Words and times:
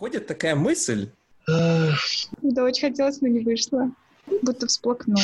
Ходит 0.00 0.26
такая 0.26 0.54
мысль. 0.54 1.10
Да, 1.46 2.64
очень 2.64 2.88
хотелось, 2.88 3.20
но 3.20 3.28
не 3.28 3.40
вышло. 3.40 3.90
Будто 4.40 4.66
всплакнул. 4.66 5.20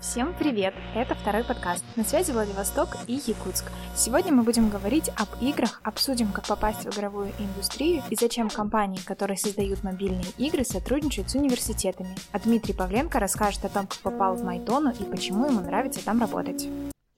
Всем 0.00 0.34
привет! 0.38 0.74
Это 0.94 1.14
второй 1.14 1.44
подкаст. 1.44 1.82
На 1.96 2.04
связи 2.04 2.30
Владивосток 2.30 2.94
и 3.06 3.14
Якутск. 3.14 3.64
Сегодня 3.96 4.32
мы 4.32 4.42
будем 4.42 4.68
говорить 4.68 5.08
об 5.16 5.42
играх, 5.42 5.80
обсудим, 5.82 6.30
как 6.30 6.46
попасть 6.46 6.84
в 6.84 6.94
игровую 6.94 7.32
индустрию 7.38 8.02
и 8.10 8.16
зачем 8.16 8.50
компании, 8.50 9.00
которые 9.02 9.38
создают 9.38 9.82
мобильные 9.82 10.26
игры, 10.36 10.62
сотрудничают 10.62 11.30
с 11.30 11.34
университетами. 11.34 12.14
А 12.32 12.38
Дмитрий 12.38 12.74
Павленко 12.74 13.18
расскажет 13.18 13.64
о 13.64 13.70
том, 13.70 13.86
как 13.86 14.00
попал 14.00 14.34
в 14.36 14.44
Майтону 14.44 14.90
и 14.90 15.04
почему 15.04 15.46
ему 15.46 15.60
нравится 15.62 16.04
там 16.04 16.20
работать. 16.20 16.68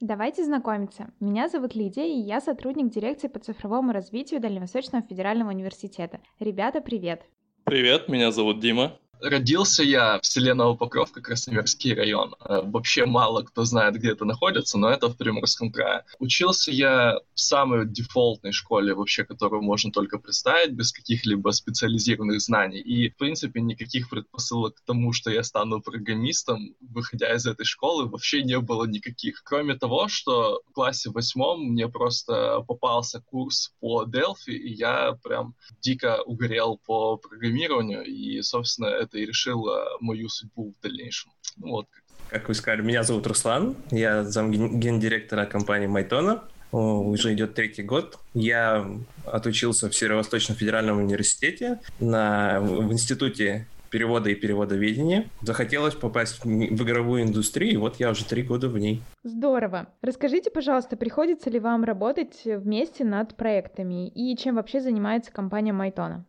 Давайте 0.01 0.45
знакомиться. 0.45 1.11
Меня 1.19 1.49
зовут 1.49 1.75
Лидия, 1.75 2.07
и 2.07 2.21
я 2.21 2.39
сотрудник 2.39 2.89
дирекции 2.89 3.27
по 3.27 3.37
цифровому 3.37 3.91
развитию 3.91 4.39
Дальневосточного 4.39 5.05
федерального 5.05 5.49
университета. 5.49 6.21
Ребята, 6.39 6.79
привет! 6.79 7.23
Привет, 7.65 8.07
меня 8.07 8.31
зовут 8.31 8.61
Дима. 8.61 8.97
Родился 9.21 9.83
я 9.83 10.19
в 10.19 10.25
селе 10.25 10.53
Новопокровка, 10.53 11.21
Красноярский 11.21 11.93
район. 11.93 12.35
Э, 12.39 12.61
вообще 12.63 13.05
мало 13.05 13.43
кто 13.43 13.65
знает, 13.65 13.95
где 13.95 14.11
это 14.11 14.23
находится, 14.23 14.77
но 14.77 14.89
это 14.89 15.09
в 15.09 15.17
Приморском 15.17 15.71
крае. 15.71 16.05
Учился 16.19 16.71
я 16.71 17.19
в 17.33 17.39
самой 17.39 17.85
дефолтной 17.85 18.53
школе 18.53 18.93
вообще, 18.93 19.25
которую 19.25 19.61
можно 19.61 19.91
только 19.91 20.19
представить, 20.19 20.71
без 20.71 20.93
каких-либо 20.93 21.49
специализированных 21.51 22.39
знаний. 22.39 22.79
И, 22.79 23.09
в 23.09 23.17
принципе, 23.17 23.59
никаких 23.59 24.09
предпосылок 24.09 24.75
к 24.75 24.85
тому, 24.85 25.11
что 25.11 25.31
я 25.31 25.43
стану 25.43 25.81
программистом, 25.81 26.75
выходя 26.79 27.33
из 27.35 27.45
этой 27.45 27.65
школы, 27.65 28.07
вообще 28.07 28.43
не 28.43 28.59
было 28.59 28.85
никаких. 28.85 29.43
Кроме 29.43 29.75
того, 29.75 30.07
что 30.07 30.61
в 30.69 30.71
классе 30.71 31.09
восьмом 31.09 31.71
мне 31.71 31.89
просто 31.89 32.61
попался 32.61 33.19
курс 33.19 33.73
по 33.81 34.05
Delphi, 34.05 34.53
и 34.53 34.73
я 34.73 35.17
прям 35.23 35.55
дико 35.81 36.21
угорел 36.23 36.79
по 36.85 37.17
программированию, 37.17 38.05
и, 38.05 38.41
собственно, 38.41 38.87
это 39.09 39.17
и 39.17 39.25
решило 39.25 39.85
мою 39.99 40.29
судьбу 40.29 40.73
в 40.77 40.81
дальнейшем. 40.81 41.31
Ну, 41.57 41.71
вот. 41.71 41.87
Как 42.29 42.47
вы 42.47 42.53
сказали, 42.53 42.81
меня 42.81 43.03
зовут 43.03 43.25
Руслан, 43.27 43.75
я 43.91 44.23
зам 44.23 44.51
гендиректора 44.51 45.45
компании 45.45 45.87
Майтона. 45.87 46.43
Уже 46.71 47.33
идет 47.33 47.55
третий 47.55 47.81
год. 47.81 48.19
Я 48.35 48.87
отучился 49.25 49.89
в 49.89 49.95
Северо-Восточном 49.95 50.55
федеральном 50.55 50.99
университете 50.99 51.79
на, 51.99 52.59
в 52.61 52.93
институте 52.93 53.65
перевода 53.89 54.29
и 54.29 54.35
переводоведения. 54.35 55.27
Захотелось 55.41 55.95
попасть 55.95 56.45
в 56.45 56.83
игровую 56.83 57.23
индустрию, 57.23 57.73
и 57.73 57.77
вот 57.77 57.95
я 57.99 58.11
уже 58.11 58.23
три 58.23 58.43
года 58.43 58.69
в 58.69 58.77
ней. 58.77 59.01
Здорово. 59.23 59.87
Расскажите, 60.03 60.51
пожалуйста, 60.51 60.95
приходится 60.95 61.49
ли 61.49 61.59
вам 61.59 61.83
работать 61.83 62.41
вместе 62.45 63.03
над 63.03 63.35
проектами 63.35 64.07
и 64.07 64.37
чем 64.37 64.57
вообще 64.57 64.79
занимается 64.79 65.31
компания 65.31 65.73
Майтона? 65.73 66.23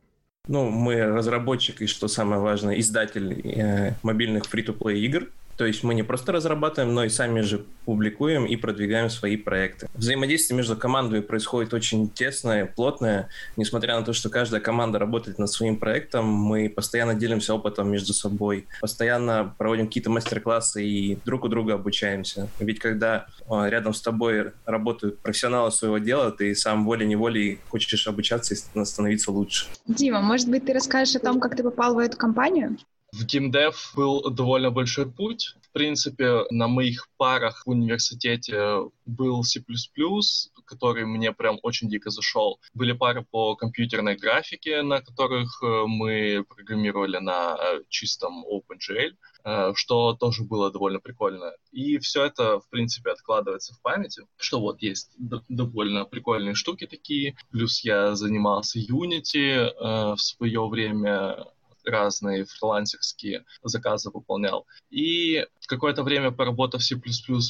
Ну, 0.49 0.71
мы 0.71 1.03
разработчик 1.05 1.83
и, 1.83 1.87
что 1.87 2.09
самое 2.09 2.41
важное, 2.41 2.79
издатель 2.81 3.41
э, 3.45 3.95
мобильных 4.03 4.47
фри-то-плей 4.47 5.05
игр. 5.05 5.29
То 5.61 5.67
есть 5.67 5.83
мы 5.83 5.93
не 5.93 6.03
просто 6.03 6.33
разрабатываем, 6.33 6.95
но 6.95 7.05
и 7.05 7.11
сами 7.11 7.43
же 7.43 7.67
публикуем 7.85 8.47
и 8.47 8.57
продвигаем 8.57 9.11
свои 9.11 9.37
проекты. 9.37 9.89
Взаимодействие 9.93 10.57
между 10.57 10.75
командами 10.75 11.21
происходит 11.21 11.75
очень 11.75 12.09
тесное, 12.09 12.65
плотное. 12.65 13.29
Несмотря 13.59 13.99
на 13.99 14.03
то, 14.03 14.15
что 14.15 14.31
каждая 14.31 14.63
команда 14.63 14.99
работает 14.99 15.39
над 15.39 15.51
своим 15.51 15.77
проектом, 15.77 16.25
мы 16.25 16.71
постоянно 16.71 17.15
делимся 17.15 17.53
опытом 17.53 17.91
между 17.91 18.15
собой, 18.15 18.69
постоянно 18.81 19.55
проводим 19.59 19.89
какие-то 19.89 20.09
мастер-классы 20.09 20.83
и 20.83 21.19
друг 21.27 21.45
у 21.45 21.49
друга 21.49 21.75
обучаемся. 21.75 22.49
Ведь 22.59 22.79
когда 22.79 23.27
э, 23.47 23.69
рядом 23.69 23.93
с 23.93 24.01
тобой 24.01 24.53
работают 24.65 25.19
профессионалы 25.19 25.73
своего 25.73 25.99
дела, 25.99 26.31
ты 26.31 26.55
сам 26.55 26.87
волей-неволей 26.87 27.59
хочешь 27.69 28.09
обучаться 28.09 28.55
и 28.55 28.85
становиться 28.87 29.31
лучше. 29.31 29.67
Дима, 29.87 30.23
может 30.23 30.49
быть, 30.49 30.65
ты 30.65 30.73
расскажешь 30.73 31.17
о 31.17 31.21
том, 31.21 31.39
как 31.39 31.55
ты 31.55 31.63
попал 31.63 31.97
в 31.97 31.99
эту 31.99 32.17
компанию? 32.17 32.79
В 33.13 33.25
геймдев 33.25 33.93
был 33.97 34.31
довольно 34.31 34.71
большой 34.71 35.11
путь. 35.11 35.57
В 35.63 35.73
принципе, 35.73 36.45
на 36.51 36.69
моих 36.69 37.09
парах 37.17 37.63
в 37.65 37.71
университете 37.71 38.91
был 39.05 39.43
C++, 39.45 39.63
который 40.65 41.05
мне 41.05 41.33
прям 41.33 41.59
очень 41.63 41.89
дико 41.89 42.11
зашел. 42.11 42.61
Были 42.75 42.93
пары 42.93 43.25
по 43.29 43.57
компьютерной 43.57 44.17
графике, 44.17 44.83
на 44.83 45.01
которых 45.01 45.63
э, 45.63 45.85
мы 45.87 46.45
программировали 46.49 47.19
на 47.19 47.57
э, 47.57 47.83
чистом 47.89 48.45
OpenGL, 48.45 49.13
э, 49.45 49.73
что 49.75 50.15
тоже 50.15 50.45
было 50.45 50.71
довольно 50.71 51.01
прикольно. 51.01 51.53
И 51.73 51.99
все 51.99 52.27
это, 52.27 52.61
в 52.61 52.69
принципе, 52.69 53.11
откладывается 53.11 53.75
в 53.75 53.83
памяти, 53.83 54.23
что 54.37 54.61
вот 54.61 54.81
есть 54.83 55.11
довольно 55.19 56.05
прикольные 56.05 56.55
штуки 56.55 56.87
такие. 56.87 57.37
Плюс 57.51 57.83
я 57.85 58.15
занимался 58.15 58.79
Unity 58.79 60.15
в 60.15 60.21
свое 60.21 60.67
время, 60.69 61.47
разные 61.91 62.45
фрилансерские 62.45 63.45
заказы 63.63 64.11
выполнял. 64.11 64.67
И 64.91 65.45
какое-то 65.71 66.03
время 66.03 66.33
поработав 66.33 66.83
C++ 66.83 67.01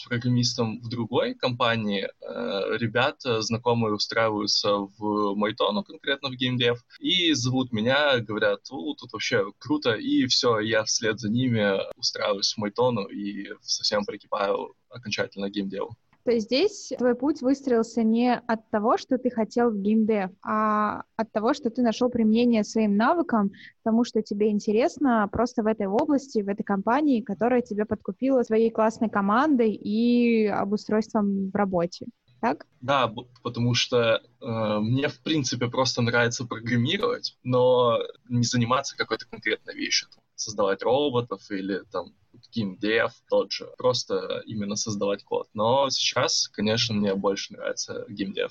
программистом 0.07 0.81
в 0.83 0.89
другой 0.91 1.35
компании, 1.35 2.05
э, 2.05 2.77
ребята, 2.77 3.41
знакомые, 3.41 3.95
устраиваются 3.95 4.75
в 4.99 5.35
Майтону, 5.35 5.83
конкретно 5.83 6.29
в 6.29 6.33
геймдев, 6.33 6.79
и 7.01 7.33
зовут 7.33 7.73
меня, 7.73 8.19
говорят, 8.19 8.61
тут 8.69 8.99
вообще 9.11 9.51
круто, 9.59 9.95
и 9.95 10.27
все, 10.27 10.61
я 10.61 10.85
вслед 10.85 11.19
за 11.19 11.31
ними 11.31 11.81
устраиваюсь 11.97 12.53
в 12.53 12.59
Майтону 12.59 13.07
и 13.07 13.49
совсем 13.63 14.05
прикипаю 14.05 14.75
окончательно 14.91 15.49
к 15.49 15.55
геймдеву. 15.55 15.97
То 16.25 16.33
есть 16.33 16.47
здесь 16.47 16.93
твой 16.99 17.15
путь 17.15 17.41
выстроился 17.41 18.03
не 18.03 18.35
от 18.35 18.69
того, 18.71 18.99
что 18.99 19.17
ты 19.19 19.31
хотел 19.31 19.71
в 19.71 19.77
геймдев, 19.77 20.31
а 20.43 21.03
от 21.17 21.33
того, 21.33 21.55
что 21.55 21.71
ты 21.71 21.83
нашел 21.83 22.11
применение 22.11 22.63
своим 22.63 22.97
навыкам, 22.97 23.53
тому, 23.83 24.05
что 24.05 24.23
тебе 24.23 24.51
интересно 24.51 25.29
просто 25.33 25.63
в 25.63 25.67
этой 25.67 25.87
области, 25.87 26.43
в 26.43 26.49
этой 26.49 26.63
компании, 26.63 27.23
которая 27.23 27.63
тебя 27.63 27.87
подкупила 27.87 28.43
своей 28.43 28.71
классной 28.71 29.09
командой 29.09 29.73
и 29.73 30.47
обустройством 30.47 31.51
в 31.51 31.55
работе. 31.55 32.07
Так? 32.41 32.67
Да, 32.81 33.13
потому 33.43 33.75
что 33.75 34.23
э, 34.41 34.79
мне, 34.81 35.09
в 35.09 35.21
принципе, 35.21 35.69
просто 35.69 36.01
нравится 36.01 36.47
программировать, 36.47 37.37
но 37.43 37.99
не 38.31 38.45
заниматься 38.45 38.97
какой-то 38.97 39.27
конкретной 39.29 39.75
вещью. 39.75 40.09
Создавать 40.41 40.83
роботов 40.83 41.43
или 41.51 41.83
там 41.93 42.15
геймдев 42.51 43.13
тот 43.29 43.53
же, 43.53 43.69
просто 43.77 44.43
именно 44.47 44.75
создавать 44.75 45.23
код. 45.23 45.49
Но 45.53 45.91
сейчас, 45.91 46.49
конечно, 46.49 46.95
мне 46.95 47.15
больше 47.15 47.53
нравится 47.53 48.07
геймдев. 48.09 48.51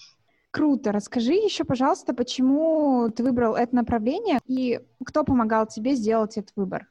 Круто. 0.51 0.91
Расскажи 0.91 1.33
еще, 1.33 1.63
пожалуйста, 1.63 2.13
почему 2.13 3.09
ты 3.09 3.23
выбрал 3.23 3.55
это 3.55 3.75
направление 3.75 4.39
и 4.45 4.79
кто 5.03 5.23
помогал 5.23 5.65
тебе 5.65 5.95
сделать 5.95 6.37
этот 6.37 6.55
выбор? 6.55 6.87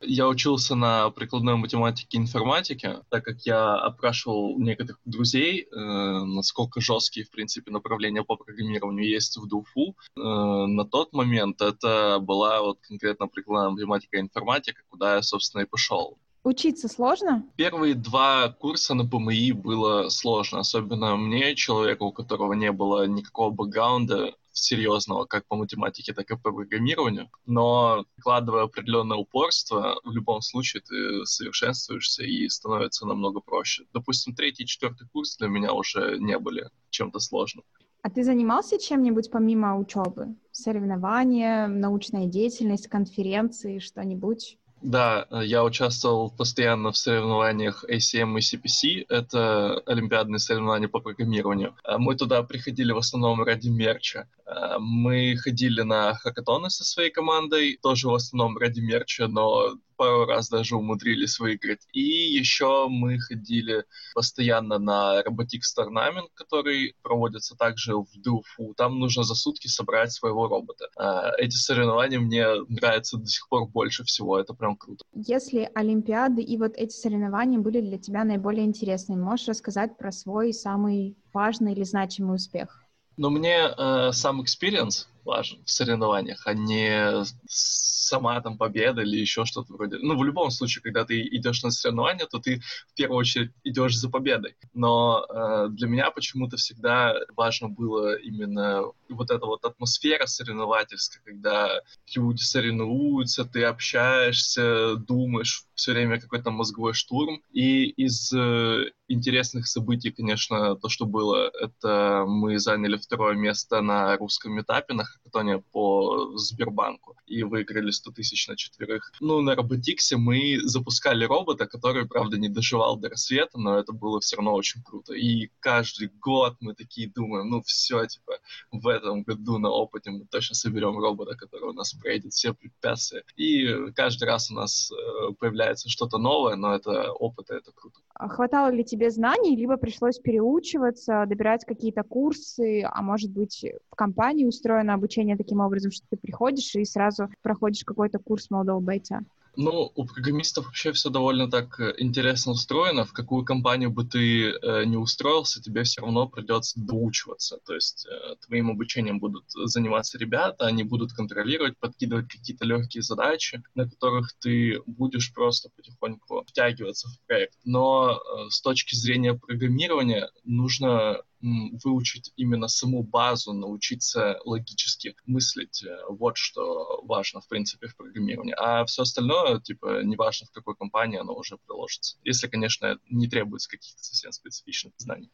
Я 0.00 0.28
учился 0.28 0.76
на 0.76 1.10
прикладной 1.10 1.56
математике 1.56 2.18
и 2.18 2.20
информатике, 2.20 3.00
так 3.08 3.24
как 3.24 3.40
я 3.40 3.74
опрашивал 3.74 4.58
некоторых 4.58 5.00
друзей, 5.04 5.62
э, 5.62 5.76
насколько 5.76 6.80
жесткие, 6.80 7.26
в 7.26 7.30
принципе, 7.30 7.72
направления 7.72 8.22
по 8.22 8.36
программированию 8.36 9.08
есть 9.08 9.36
в 9.36 9.46
ДУФУ. 9.48 9.96
Э, 10.16 10.20
на 10.20 10.84
тот 10.84 11.12
момент 11.12 11.60
это 11.60 12.18
была 12.20 12.62
вот 12.62 12.78
конкретно 12.80 13.26
прикладная 13.26 13.70
математика 13.70 14.18
и 14.18 14.20
информатика, 14.20 14.82
куда 14.88 15.16
я, 15.16 15.22
собственно, 15.22 15.62
и 15.62 15.66
пошел. 15.66 16.16
Учиться 16.44 16.88
сложно? 16.88 17.44
Первые 17.56 17.94
два 17.94 18.48
курса 18.48 18.94
на 18.94 19.04
ПМИ 19.04 19.52
было 19.52 20.08
сложно, 20.08 20.60
особенно 20.60 21.16
мне, 21.16 21.56
человеку, 21.56 22.06
у 22.06 22.12
которого 22.12 22.52
не 22.52 22.70
было 22.70 23.06
никакого 23.06 23.50
бэкграунда 23.50 24.34
серьезного, 24.62 25.24
как 25.24 25.46
по 25.46 25.56
математике, 25.56 26.12
так 26.12 26.30
и 26.30 26.36
по 26.36 26.52
программированию. 26.52 27.30
Но 27.46 28.04
вкладывая 28.18 28.64
определенное 28.64 29.16
упорство, 29.16 30.00
в 30.04 30.10
любом 30.10 30.40
случае 30.40 30.82
ты 30.82 31.24
совершенствуешься 31.24 32.22
и 32.22 32.48
становится 32.48 33.06
намного 33.06 33.40
проще. 33.40 33.84
Допустим, 33.92 34.34
третий 34.34 34.64
и 34.64 34.66
четвертый 34.66 35.08
курс 35.08 35.36
для 35.36 35.48
меня 35.48 35.72
уже 35.72 36.18
не 36.18 36.38
были 36.38 36.70
чем-то 36.90 37.18
сложным. 37.18 37.64
А 38.02 38.10
ты 38.10 38.22
занимался 38.22 38.78
чем-нибудь 38.78 39.30
помимо 39.30 39.76
учебы? 39.76 40.36
Соревнования, 40.52 41.66
научная 41.66 42.26
деятельность, 42.26 42.88
конференции, 42.88 43.80
что-нибудь? 43.80 44.58
Да, 44.80 45.26
э, 45.30 45.44
я 45.44 45.64
участвовал 45.64 46.30
постоянно 46.30 46.92
в 46.92 46.96
соревнованиях 46.96 47.84
ACM 47.88 48.38
и 48.38 48.40
CPC. 48.40 49.06
Это 49.08 49.80
олимпиадные 49.86 50.38
соревнования 50.38 50.88
по 50.88 51.00
программированию. 51.00 51.74
Э, 51.84 51.98
мы 51.98 52.14
туда 52.14 52.42
приходили 52.42 52.92
в 52.92 52.98
основном 52.98 53.42
ради 53.42 53.68
мерча. 53.68 54.28
Э, 54.46 54.78
мы 54.78 55.36
ходили 55.36 55.82
на 55.82 56.14
хакатоны 56.14 56.70
со 56.70 56.84
своей 56.84 57.10
командой, 57.10 57.78
тоже 57.82 58.08
в 58.08 58.14
основном 58.14 58.56
ради 58.56 58.80
мерча, 58.80 59.26
но 59.26 59.74
пару 59.98 60.24
раз 60.24 60.48
даже 60.48 60.76
умудрились 60.76 61.38
выиграть. 61.38 61.86
И 61.92 62.00
еще 62.00 62.86
мы 62.88 63.18
ходили 63.18 63.84
постоянно 64.14 64.78
на 64.78 65.22
Robotics 65.22 65.74
Tournament, 65.76 66.28
который 66.34 66.94
проводится 67.02 67.56
также 67.56 67.96
в 67.96 68.08
ДУФУ. 68.16 68.74
Там 68.76 68.98
нужно 68.98 69.24
за 69.24 69.34
сутки 69.34 69.66
собрать 69.66 70.12
своего 70.12 70.48
робота. 70.48 70.88
А, 70.96 71.32
эти 71.36 71.56
соревнования 71.56 72.20
мне 72.20 72.46
нравятся 72.68 73.18
до 73.18 73.26
сих 73.26 73.46
пор 73.48 73.68
больше 73.68 74.04
всего. 74.04 74.38
Это 74.38 74.54
прям 74.54 74.76
круто. 74.76 75.04
Если 75.12 75.68
Олимпиады 75.74 76.42
и 76.42 76.56
вот 76.56 76.72
эти 76.76 76.92
соревнования 76.92 77.58
были 77.58 77.80
для 77.80 77.98
тебя 77.98 78.24
наиболее 78.24 78.64
интересными, 78.64 79.20
можешь 79.20 79.48
рассказать 79.48 79.98
про 79.98 80.12
свой 80.12 80.52
самый 80.52 81.16
важный 81.34 81.72
или 81.72 81.82
значимый 81.82 82.36
успех? 82.36 82.84
Но 83.16 83.30
мне 83.30 83.56
э, 83.76 84.12
сам 84.12 84.40
experience 84.40 85.06
важен 85.28 85.62
в 85.64 85.70
соревнованиях, 85.70 86.46
а 86.46 86.54
не 86.54 87.24
сама 87.46 88.40
там 88.40 88.56
победа 88.56 89.02
или 89.02 89.18
еще 89.18 89.44
что-то 89.44 89.74
вроде. 89.74 89.98
Ну, 89.98 90.16
в 90.16 90.24
любом 90.24 90.50
случае, 90.50 90.82
когда 90.82 91.04
ты 91.04 91.20
идешь 91.20 91.62
на 91.62 91.70
соревнования, 91.70 92.26
то 92.26 92.38
ты 92.38 92.60
в 92.90 92.94
первую 92.94 93.18
очередь 93.18 93.52
идешь 93.64 93.96
за 93.96 94.08
победой. 94.08 94.56
Но 94.72 95.26
э, 95.28 95.68
для 95.70 95.88
меня 95.88 96.10
почему-то 96.10 96.56
всегда 96.56 97.14
важно 97.36 97.68
было 97.68 98.16
именно 98.16 98.82
вот 99.10 99.30
эта 99.30 99.44
вот 99.44 99.64
атмосфера 99.64 100.26
соревновательская, 100.26 101.22
когда 101.22 101.82
люди 102.16 102.42
соревнуются, 102.42 103.44
ты 103.44 103.64
общаешься, 103.64 104.96
думаешь, 104.96 105.64
все 105.74 105.92
время 105.92 106.18
какой-то 106.18 106.50
мозговой 106.50 106.94
штурм. 106.94 107.42
И 107.52 107.84
из 107.90 108.32
э, 108.32 108.90
интересных 109.08 109.66
событий, 109.66 110.10
конечно, 110.10 110.76
то, 110.76 110.88
что 110.88 111.06
было, 111.06 111.50
это 111.60 112.24
мы 112.26 112.58
заняли 112.58 112.96
второе 112.96 113.34
место 113.34 113.80
на 113.80 114.16
русском 114.16 114.60
этапе 114.60 114.94
на 114.94 115.04
хакатоне 115.04 115.62
по 115.72 116.36
Сбербанку 116.36 117.16
и 117.26 117.42
выиграли 117.42 117.90
100 117.90 118.12
тысяч 118.12 118.48
на 118.48 118.56
четверых. 118.56 119.12
Ну, 119.20 119.40
на 119.40 119.54
Роботиксе 119.54 120.16
мы 120.16 120.58
запускали 120.62 121.24
робота, 121.24 121.66
который, 121.66 122.06
правда, 122.06 122.38
не 122.38 122.48
доживал 122.48 122.96
до 122.96 123.08
рассвета, 123.08 123.58
но 123.58 123.78
это 123.78 123.92
было 123.92 124.20
все 124.20 124.36
равно 124.36 124.54
очень 124.54 124.82
круто. 124.82 125.14
И 125.14 125.50
каждый 125.60 126.08
год 126.20 126.56
мы 126.60 126.74
такие 126.74 127.08
думаем, 127.08 127.48
ну 127.48 127.62
все, 127.62 128.04
типа, 128.06 128.38
в 128.70 128.86
этом 128.88 129.22
году 129.22 129.58
на 129.58 129.70
опыте 129.70 130.10
мы 130.10 130.26
точно 130.26 130.54
соберем 130.54 130.98
робота, 130.98 131.34
который 131.34 131.70
у 131.70 131.72
нас 131.72 131.92
пройдет 131.94 132.32
все 132.32 132.54
препятствия. 132.54 133.24
И 133.36 133.90
каждый 133.94 134.24
раз 134.24 134.50
у 134.50 134.54
нас 134.54 134.90
э, 134.90 135.32
появляется 135.38 135.88
что-то 135.88 136.18
новое, 136.18 136.56
но 136.56 136.74
это 136.74 137.12
опыт, 137.12 137.50
это 137.50 137.72
круто. 137.72 138.00
А 138.18 138.28
хватало 138.28 138.70
ли 138.70 138.84
тебе 138.84 139.10
знаний, 139.10 139.54
либо 139.54 139.76
пришлось 139.76 140.18
переучиваться, 140.18 141.24
добирать 141.28 141.64
какие-то 141.64 142.02
курсы, 142.02 142.82
а 142.82 143.00
может 143.00 143.30
быть, 143.30 143.64
в 143.90 143.94
компании 143.94 144.44
устроено 144.44 144.94
обучение 144.94 145.36
таким 145.36 145.60
образом, 145.60 145.92
что 145.92 146.04
ты 146.10 146.16
приходишь 146.16 146.74
и 146.74 146.84
сразу 146.84 147.28
проходишь 147.42 147.84
какой-то 147.84 148.18
курс 148.18 148.50
молодого 148.50 148.80
бойца? 148.80 149.20
Ну, 149.60 149.90
у 149.96 150.04
программистов 150.04 150.66
вообще 150.66 150.92
все 150.92 151.10
довольно 151.10 151.50
так 151.50 151.80
э, 151.80 151.92
интересно 151.98 152.52
устроено. 152.52 153.04
В 153.04 153.12
какую 153.12 153.44
компанию 153.44 153.90
бы 153.90 154.04
ты 154.04 154.52
э, 154.52 154.84
не 154.84 154.96
устроился, 154.96 155.60
тебе 155.60 155.82
все 155.82 156.00
равно 156.00 156.28
придется 156.28 156.78
доучиваться. 156.78 157.58
То 157.66 157.74
есть 157.74 158.06
э, 158.06 158.36
твоим 158.46 158.70
обучением 158.70 159.18
будут 159.18 159.50
заниматься 159.50 160.16
ребята, 160.16 160.66
они 160.66 160.84
будут 160.84 161.12
контролировать, 161.12 161.76
подкидывать 161.76 162.28
какие-то 162.28 162.66
легкие 162.66 163.02
задачи, 163.02 163.60
на 163.74 163.90
которых 163.90 164.32
ты 164.34 164.80
будешь 164.86 165.34
просто 165.34 165.70
потихоньку 165.74 166.44
втягиваться 166.46 167.08
в 167.08 167.26
проект. 167.26 167.58
Но 167.64 168.12
э, 168.12 168.50
с 168.50 168.60
точки 168.60 168.94
зрения 168.94 169.34
программирования 169.34 170.30
нужно 170.44 171.20
выучить 171.40 172.32
именно 172.36 172.68
саму 172.68 173.02
базу, 173.02 173.52
научиться 173.52 174.38
логически 174.44 175.14
мыслить. 175.26 175.84
Э, 175.84 175.96
вот 176.08 176.36
что 176.36 177.02
важно, 177.04 177.40
в 177.40 177.48
принципе, 177.48 177.86
в 177.86 177.96
программировании. 177.96 178.54
А 178.58 178.84
все 178.86 179.02
остальное, 179.02 179.60
типа, 179.60 180.02
неважно 180.02 180.46
в 180.46 180.50
какой 180.50 180.74
компании, 180.74 181.18
оно 181.18 181.34
уже 181.34 181.58
приложится. 181.66 182.18
Если, 182.24 182.48
конечно, 182.48 182.98
не 183.08 183.28
требуется 183.28 183.68
каких-то 183.68 184.02
совсем 184.02 184.32
специфичных 184.32 184.94
знаний. 184.96 185.30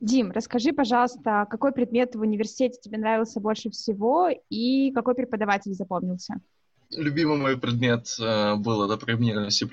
Дим, 0.00 0.32
расскажи, 0.32 0.72
пожалуйста, 0.72 1.46
какой 1.48 1.72
предмет 1.72 2.16
в 2.16 2.20
университете 2.20 2.80
тебе 2.80 2.98
нравился 2.98 3.38
больше 3.38 3.70
всего 3.70 4.30
и 4.50 4.90
какой 4.92 5.14
преподаватель 5.14 5.74
запомнился? 5.74 6.40
Любимый 6.90 7.38
мой 7.38 7.56
предмет 7.56 8.08
э, 8.20 8.56
был 8.56 8.82
это 8.82 8.96
программирование 8.96 9.50
C++ 9.50 9.66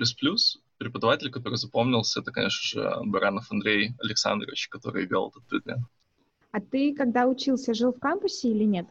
преподаватель, 0.80 1.30
который 1.30 1.58
запомнился, 1.58 2.22
это, 2.22 2.31
конечно 2.31 2.81
же, 2.81 2.96
Баранов 3.06 3.52
Андрей 3.52 3.92
Александрович, 4.00 4.70
который 4.70 5.06
вел 5.06 5.30
этот 5.30 5.46
предмет. 5.46 5.80
А 6.52 6.60
ты, 6.60 6.96
когда 6.96 7.28
учился, 7.28 7.76
жил 7.76 7.94
в 7.94 8.00
кампусе 8.00 8.50
или 8.50 8.64
нет? 8.64 8.88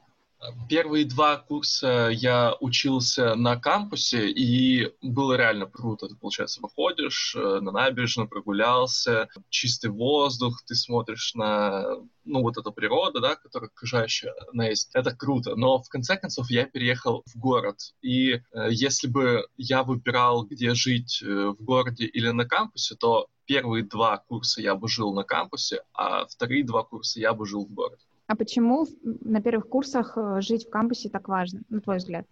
Первые 0.68 1.04
два 1.04 1.36
курса 1.36 2.10
я 2.12 2.54
учился 2.60 3.34
на 3.34 3.56
кампусе, 3.56 4.30
и 4.30 4.92
было 5.02 5.34
реально 5.34 5.66
круто. 5.66 6.06
Ты, 6.08 6.14
получается, 6.14 6.60
выходишь 6.60 7.34
э, 7.36 7.60
на 7.60 7.72
набережную, 7.72 8.28
прогулялся, 8.28 9.28
чистый 9.48 9.90
воздух, 9.90 10.62
ты 10.64 10.76
смотришь 10.76 11.34
на, 11.34 11.96
ну, 12.24 12.42
вот 12.42 12.56
эту 12.56 12.72
природу, 12.72 13.20
да, 13.20 13.34
которая 13.34 13.68
окружающая 13.68 14.32
она 14.52 14.68
есть. 14.68 14.90
Это 14.94 15.14
круто. 15.14 15.56
Но, 15.56 15.82
в 15.82 15.88
конце 15.88 16.16
концов, 16.16 16.50
я 16.50 16.66
переехал 16.66 17.24
в 17.26 17.36
город. 17.36 17.94
И 18.00 18.34
э, 18.34 18.40
если 18.70 19.08
бы 19.08 19.48
я 19.56 19.82
выбирал, 19.82 20.44
где 20.44 20.74
жить, 20.74 21.20
э, 21.20 21.26
в 21.48 21.64
городе 21.64 22.04
или 22.04 22.30
на 22.30 22.44
кампусе, 22.44 22.94
то 22.94 23.26
первые 23.44 23.82
два 23.82 24.18
курса 24.18 24.60
я 24.60 24.76
бы 24.76 24.88
жил 24.88 25.12
на 25.14 25.24
кампусе, 25.24 25.82
а 25.94 26.26
вторые 26.26 26.64
два 26.64 26.84
курса 26.84 27.18
я 27.18 27.32
бы 27.32 27.44
жил 27.44 27.66
в 27.66 27.72
городе. 27.72 28.04
А 28.28 28.36
почему 28.36 28.86
на 29.02 29.40
первых 29.40 29.68
курсах 29.68 30.12
э, 30.16 30.40
жить 30.42 30.66
в 30.66 30.70
кампусе 30.70 31.08
так 31.08 31.28
важно, 31.28 31.62
на 31.70 31.80
твой 31.80 31.96
взгляд? 31.96 32.26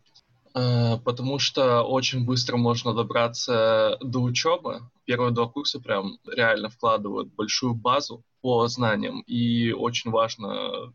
Э, 0.54 0.98
потому 1.02 1.38
что 1.38 1.82
очень 1.82 2.26
быстро 2.26 2.58
можно 2.58 2.93
добраться 2.93 3.96
до 4.02 4.20
учебы. 4.20 4.82
Первые 5.06 5.32
два 5.32 5.48
курса 5.48 5.81
прям 5.81 6.19
реально 6.26 6.69
вкладывают 6.69 7.32
большую 7.34 7.75
базу 7.75 8.22
по 8.43 8.69
знаниям, 8.69 9.22
и 9.22 9.72
очень 9.72 10.10
важно 10.10 10.93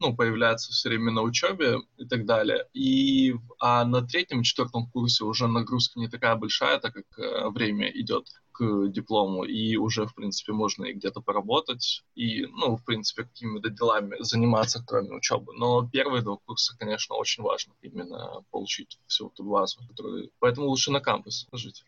ну, 0.00 0.14
появляться 0.14 0.70
все 0.70 0.90
время 0.90 1.12
на 1.12 1.22
учебе 1.22 1.78
и 1.96 2.04
так 2.04 2.26
далее. 2.26 2.66
И, 2.74 3.34
а 3.58 3.86
на 3.86 4.02
третьем, 4.02 4.42
четвертом 4.42 4.86
курсе 4.86 5.24
уже 5.24 5.46
нагрузка 5.46 5.98
не 5.98 6.08
такая 6.08 6.36
большая, 6.36 6.78
так 6.78 6.92
как 6.92 7.18
э, 7.18 7.48
время 7.48 7.88
идет 7.88 8.26
к 8.62 8.88
диплому, 8.88 9.44
и 9.44 9.76
уже, 9.76 10.06
в 10.06 10.14
принципе, 10.14 10.52
можно 10.52 10.84
и 10.84 10.92
где-то 10.92 11.20
поработать, 11.20 12.04
и, 12.14 12.46
ну, 12.46 12.76
в 12.76 12.84
принципе, 12.84 13.24
какими-то 13.24 13.70
делами 13.70 14.16
заниматься, 14.20 14.82
кроме 14.86 15.16
учебы. 15.16 15.52
Но 15.54 15.88
первые 15.88 16.22
два 16.22 16.36
курса, 16.36 16.76
конечно, 16.78 17.16
очень 17.16 17.42
важно 17.42 17.74
именно 17.82 18.44
получить 18.50 19.00
всю 19.06 19.28
эту 19.28 19.44
базу, 19.44 19.80
которую... 19.88 20.30
Поэтому 20.38 20.68
лучше 20.68 20.92
на 20.92 21.00
кампусе 21.00 21.46
жить. 21.52 21.84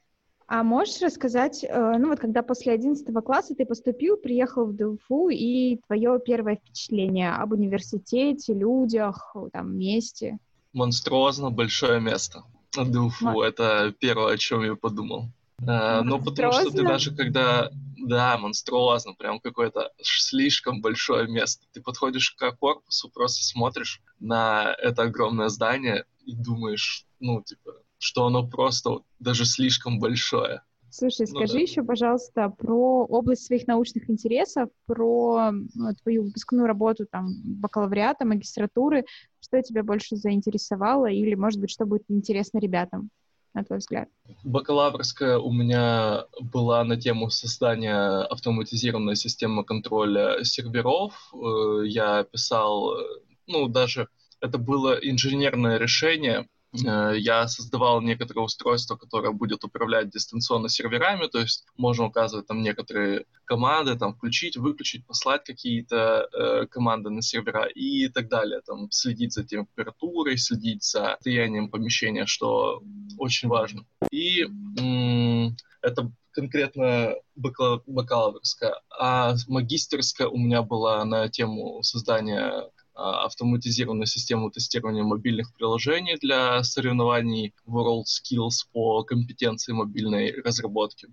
А 0.47 0.63
можешь 0.63 1.01
рассказать, 1.01 1.65
э, 1.65 1.97
ну 1.99 2.09
вот 2.09 2.21
когда 2.21 2.43
после 2.43 2.73
11 2.73 3.07
класса 3.25 3.55
ты 3.55 3.65
поступил, 3.65 4.17
приехал 4.17 4.67
в 4.67 4.77
ДУФУ, 4.77 5.29
и 5.31 5.79
твое 5.87 6.21
первое 6.25 6.57
впечатление 6.57 7.33
об 7.33 7.53
университете, 7.53 8.53
людях, 8.53 9.35
там, 9.53 9.79
месте? 9.79 10.39
Монструозно 10.73 11.51
большое 11.51 12.01
место. 12.01 12.43
ДУФУ 12.77 13.27
М-— 13.27 13.41
это 13.43 13.95
первое, 13.99 14.35
о 14.35 14.39
чем 14.39 14.65
я 14.65 14.75
подумал. 14.75 15.29
А, 15.67 16.03
ну, 16.03 16.23
потому 16.23 16.53
что 16.53 16.71
ты 16.71 16.83
даже 16.83 17.15
когда... 17.15 17.71
Да, 18.07 18.37
монструозно, 18.37 19.15
прям 19.15 19.41
какое-то 19.41 19.91
слишком 20.03 20.83
большое 20.83 21.27
место. 21.27 21.65
Ты 21.73 21.81
подходишь 21.81 22.33
к 22.33 22.53
корпусу, 22.53 23.09
просто 23.09 23.43
смотришь 23.45 24.03
на 24.21 24.75
это 24.75 25.05
огромное 25.05 25.49
здание 25.49 26.05
и 26.27 26.35
думаешь, 26.35 27.07
ну, 27.19 27.43
типа, 27.43 27.73
что 27.97 28.27
оно 28.27 28.47
просто 28.47 28.99
даже 29.21 29.47
слишком 29.47 30.01
большое. 30.01 30.61
Слушай, 30.91 31.27
ну, 31.31 31.39
скажи 31.39 31.55
да. 31.55 31.61
еще, 31.61 31.83
пожалуйста, 31.83 32.51
про 32.51 33.07
область 33.07 33.47
своих 33.47 33.67
научных 33.67 34.11
интересов, 34.11 34.69
про 34.85 35.51
ну, 35.51 35.95
твою 36.03 36.25
выпускную 36.25 36.67
работу, 36.67 37.07
там, 37.11 37.29
бакалавриата, 37.43 38.27
магистратуры. 38.27 39.07
Что 39.41 39.63
тебя 39.63 39.83
больше 39.83 40.17
заинтересовало 40.17 41.07
или, 41.07 41.35
может 41.35 41.59
быть, 41.59 41.71
что 41.71 41.87
будет 41.87 42.05
интересно 42.09 42.59
ребятам? 42.59 43.09
На 43.55 43.65
твой 43.65 43.79
взгляд? 43.79 44.09
Бакалаврская 44.43 45.39
у 45.39 45.53
меня 45.53 46.25
была 46.41 46.85
на 46.85 46.97
тему 46.97 47.31
создания 47.31 48.23
автоматизированной 48.23 49.17
системы 49.17 49.65
контроля 49.65 50.45
серверов. 50.45 51.33
Э, 51.33 51.87
я 51.87 52.25
писал, 52.25 52.97
ну, 53.47 53.69
даже 53.69 54.09
это 54.41 54.59
было 54.59 54.93
инженерное 54.95 55.79
решение, 55.79 56.41
Э, 56.43 56.54
я 56.83 57.47
создавал 57.49 58.01
некоторое 58.01 58.41
устройство, 58.41 58.97
которое 58.97 59.33
будет 59.33 59.65
управлять 59.65 60.11
дистанционно 60.11 60.69
серверами, 60.69 61.27
то 61.29 61.39
есть 61.39 61.65
можно 61.77 62.07
указывать 62.07 62.47
там 62.47 62.63
некоторые 62.63 63.27
команды, 63.45 63.97
там 63.97 64.15
включить, 64.15 64.57
выключить, 64.57 65.07
послать 65.07 65.45
какие-то 65.45 66.29
э, 66.33 66.67
команды 66.67 67.11
на 67.11 67.23
сервера 67.23 67.67
и 67.67 68.09
так 68.09 68.29
далее, 68.29 68.61
там 68.67 68.91
следить 68.91 69.33
за 69.33 69.45
температурой, 69.45 70.37
следить 70.37 70.83
за 70.83 71.15
состоянием 71.17 71.69
помещения, 71.69 72.27
что 72.27 72.83
очень 73.19 73.49
важно. 73.49 73.85
И 74.11 74.43
м- 74.43 75.57
это 75.83 76.11
конкретно 76.33 77.15
бакалаврская, 77.37 78.75
а 78.99 79.35
магистерская 79.47 80.27
у 80.29 80.37
меня 80.37 80.63
была 80.63 81.05
на 81.05 81.29
тему 81.29 81.83
создания 81.83 82.69
автоматизированную 82.95 84.07
систему 84.07 84.51
тестирования 84.51 85.03
мобильных 85.03 85.53
приложений 85.55 86.19
для 86.21 86.63
соревнований 86.63 87.55
World 87.67 88.05
Skills 88.05 88.67
по 88.73 89.03
компетенции 89.03 89.73
мобильной 89.73 90.41
разработки. 90.43 91.09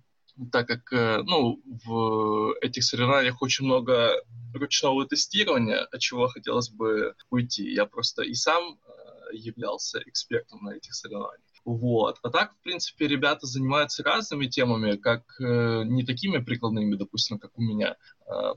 Так 0.52 0.68
как 0.68 0.94
э, 0.94 1.24
ну, 1.24 1.62
в 1.66 2.56
этих 2.62 2.84
соревнованиях 2.84 3.42
очень 3.42 3.66
много 3.66 4.14
ручного 4.54 5.06
тестирования, 5.06 5.84
от 5.84 6.00
чего 6.00 6.28
хотелось 6.28 6.70
бы 6.70 7.16
уйти. 7.30 7.72
Я 7.72 7.86
просто 7.86 8.24
и 8.24 8.34
сам 8.34 8.74
э, 8.74 9.36
являлся 9.36 10.00
экспертом 10.06 10.64
на 10.64 10.72
этих 10.72 10.94
соревнованиях. 10.94 11.42
Вот. 11.66 12.18
А 12.24 12.30
так, 12.30 12.54
в 12.54 12.64
принципе, 12.64 13.08
ребята 13.08 13.46
занимаются 13.46 14.04
разными 14.04 14.48
темами, 14.48 14.96
как 14.96 15.24
э, 15.40 15.84
не 15.86 16.04
такими 16.04 16.40
прикладными, 16.40 16.96
допустим, 16.96 17.38
как 17.38 17.52
у 17.58 17.62
меня, 17.62 17.98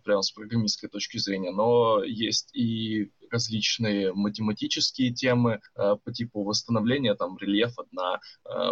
прямо 0.04 0.22
с 0.22 0.30
программистской 0.30 0.88
точки 0.88 1.18
зрения, 1.18 1.50
но 1.50 2.02
есть 2.04 2.54
и 2.54 3.10
различные 3.30 4.12
математические 4.12 5.12
темы 5.12 5.60
по 5.74 6.12
типу 6.12 6.44
восстановления 6.44 7.14
там 7.14 7.36
рельефа 7.38 7.84
дна 7.90 8.20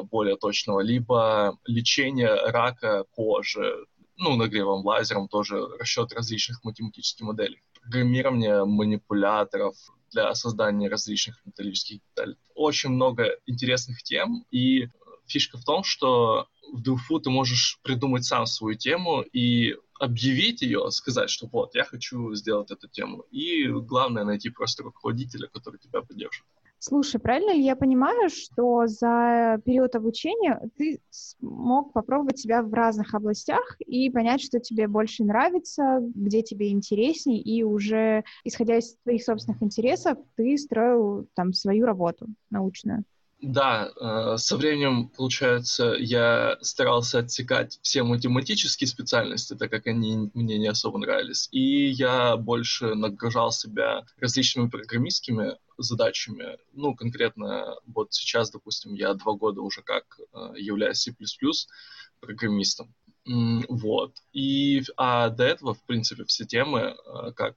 более 0.04 0.36
точного, 0.36 0.80
либо 0.80 1.58
лечение 1.66 2.34
рака 2.50 3.04
кожи, 3.10 3.74
ну, 4.16 4.36
нагревом 4.36 4.84
лазером, 4.84 5.28
тоже 5.28 5.66
расчет 5.78 6.12
различных 6.12 6.62
математических 6.64 7.26
моделей. 7.26 7.62
Программирование 7.80 8.64
манипуляторов, 8.64 9.74
для 10.12 10.34
создания 10.34 10.88
различных 10.88 11.40
металлических 11.44 12.00
деталей. 12.10 12.36
Очень 12.54 12.90
много 12.90 13.36
интересных 13.46 14.02
тем, 14.02 14.44
и 14.50 14.88
фишка 15.26 15.56
в 15.56 15.64
том, 15.64 15.84
что 15.84 16.46
в 16.72 16.82
Дуфу 16.82 17.18
ты 17.18 17.30
можешь 17.30 17.78
придумать 17.82 18.24
сам 18.24 18.46
свою 18.46 18.76
тему 18.76 19.22
и 19.22 19.74
объявить 20.02 20.62
ее, 20.62 20.90
сказать, 20.90 21.30
что 21.30 21.46
вот, 21.46 21.76
я 21.76 21.84
хочу 21.84 22.34
сделать 22.34 22.72
эту 22.72 22.88
тему. 22.88 23.24
И 23.30 23.68
главное 23.68 24.24
найти 24.24 24.50
просто 24.50 24.82
руководителя, 24.82 25.46
который 25.46 25.78
тебя 25.78 26.00
поддержит. 26.00 26.44
Слушай, 26.80 27.20
правильно 27.20 27.52
ли 27.52 27.62
я 27.62 27.76
понимаю, 27.76 28.28
что 28.28 28.88
за 28.88 29.60
период 29.64 29.94
обучения 29.94 30.60
ты 30.76 31.00
смог 31.10 31.92
попробовать 31.92 32.40
себя 32.40 32.62
в 32.62 32.74
разных 32.74 33.14
областях 33.14 33.76
и 33.86 34.10
понять, 34.10 34.42
что 34.42 34.58
тебе 34.58 34.88
больше 34.88 35.22
нравится, 35.22 36.00
где 36.02 36.42
тебе 36.42 36.70
интересней, 36.70 37.40
и 37.40 37.62
уже 37.62 38.24
исходя 38.42 38.78
из 38.78 38.96
твоих 39.04 39.22
собственных 39.22 39.62
интересов, 39.62 40.18
ты 40.34 40.58
строил 40.58 41.28
там 41.34 41.52
свою 41.52 41.86
работу 41.86 42.26
научную? 42.50 43.04
Да, 43.42 43.90
э, 44.00 44.36
со 44.38 44.56
временем, 44.56 45.08
получается, 45.08 45.96
я 45.98 46.56
старался 46.60 47.18
отсекать 47.18 47.80
все 47.82 48.04
математические 48.04 48.86
специальности, 48.86 49.54
так 49.54 49.68
как 49.68 49.88
они 49.88 50.30
мне 50.32 50.58
не 50.58 50.68
особо 50.68 50.98
нравились. 50.98 51.48
И 51.50 51.88
я 51.88 52.36
больше 52.36 52.94
нагружал 52.94 53.50
себя 53.50 54.04
различными 54.20 54.68
программистскими 54.68 55.56
задачами. 55.76 56.56
Ну, 56.72 56.94
конкретно 56.94 57.74
вот 57.84 58.12
сейчас, 58.12 58.52
допустим, 58.52 58.94
я 58.94 59.12
два 59.14 59.32
года 59.32 59.60
уже 59.60 59.82
как 59.82 60.20
э, 60.32 60.52
являюсь 60.58 60.98
C++ 60.98 61.12
программистом. 62.20 62.94
Вот. 63.24 64.14
И, 64.32 64.82
а 64.96 65.28
до 65.28 65.44
этого, 65.44 65.74
в 65.74 65.82
принципе, 65.84 66.24
все 66.24 66.44
темы, 66.44 66.80
э, 66.80 67.32
как 67.36 67.54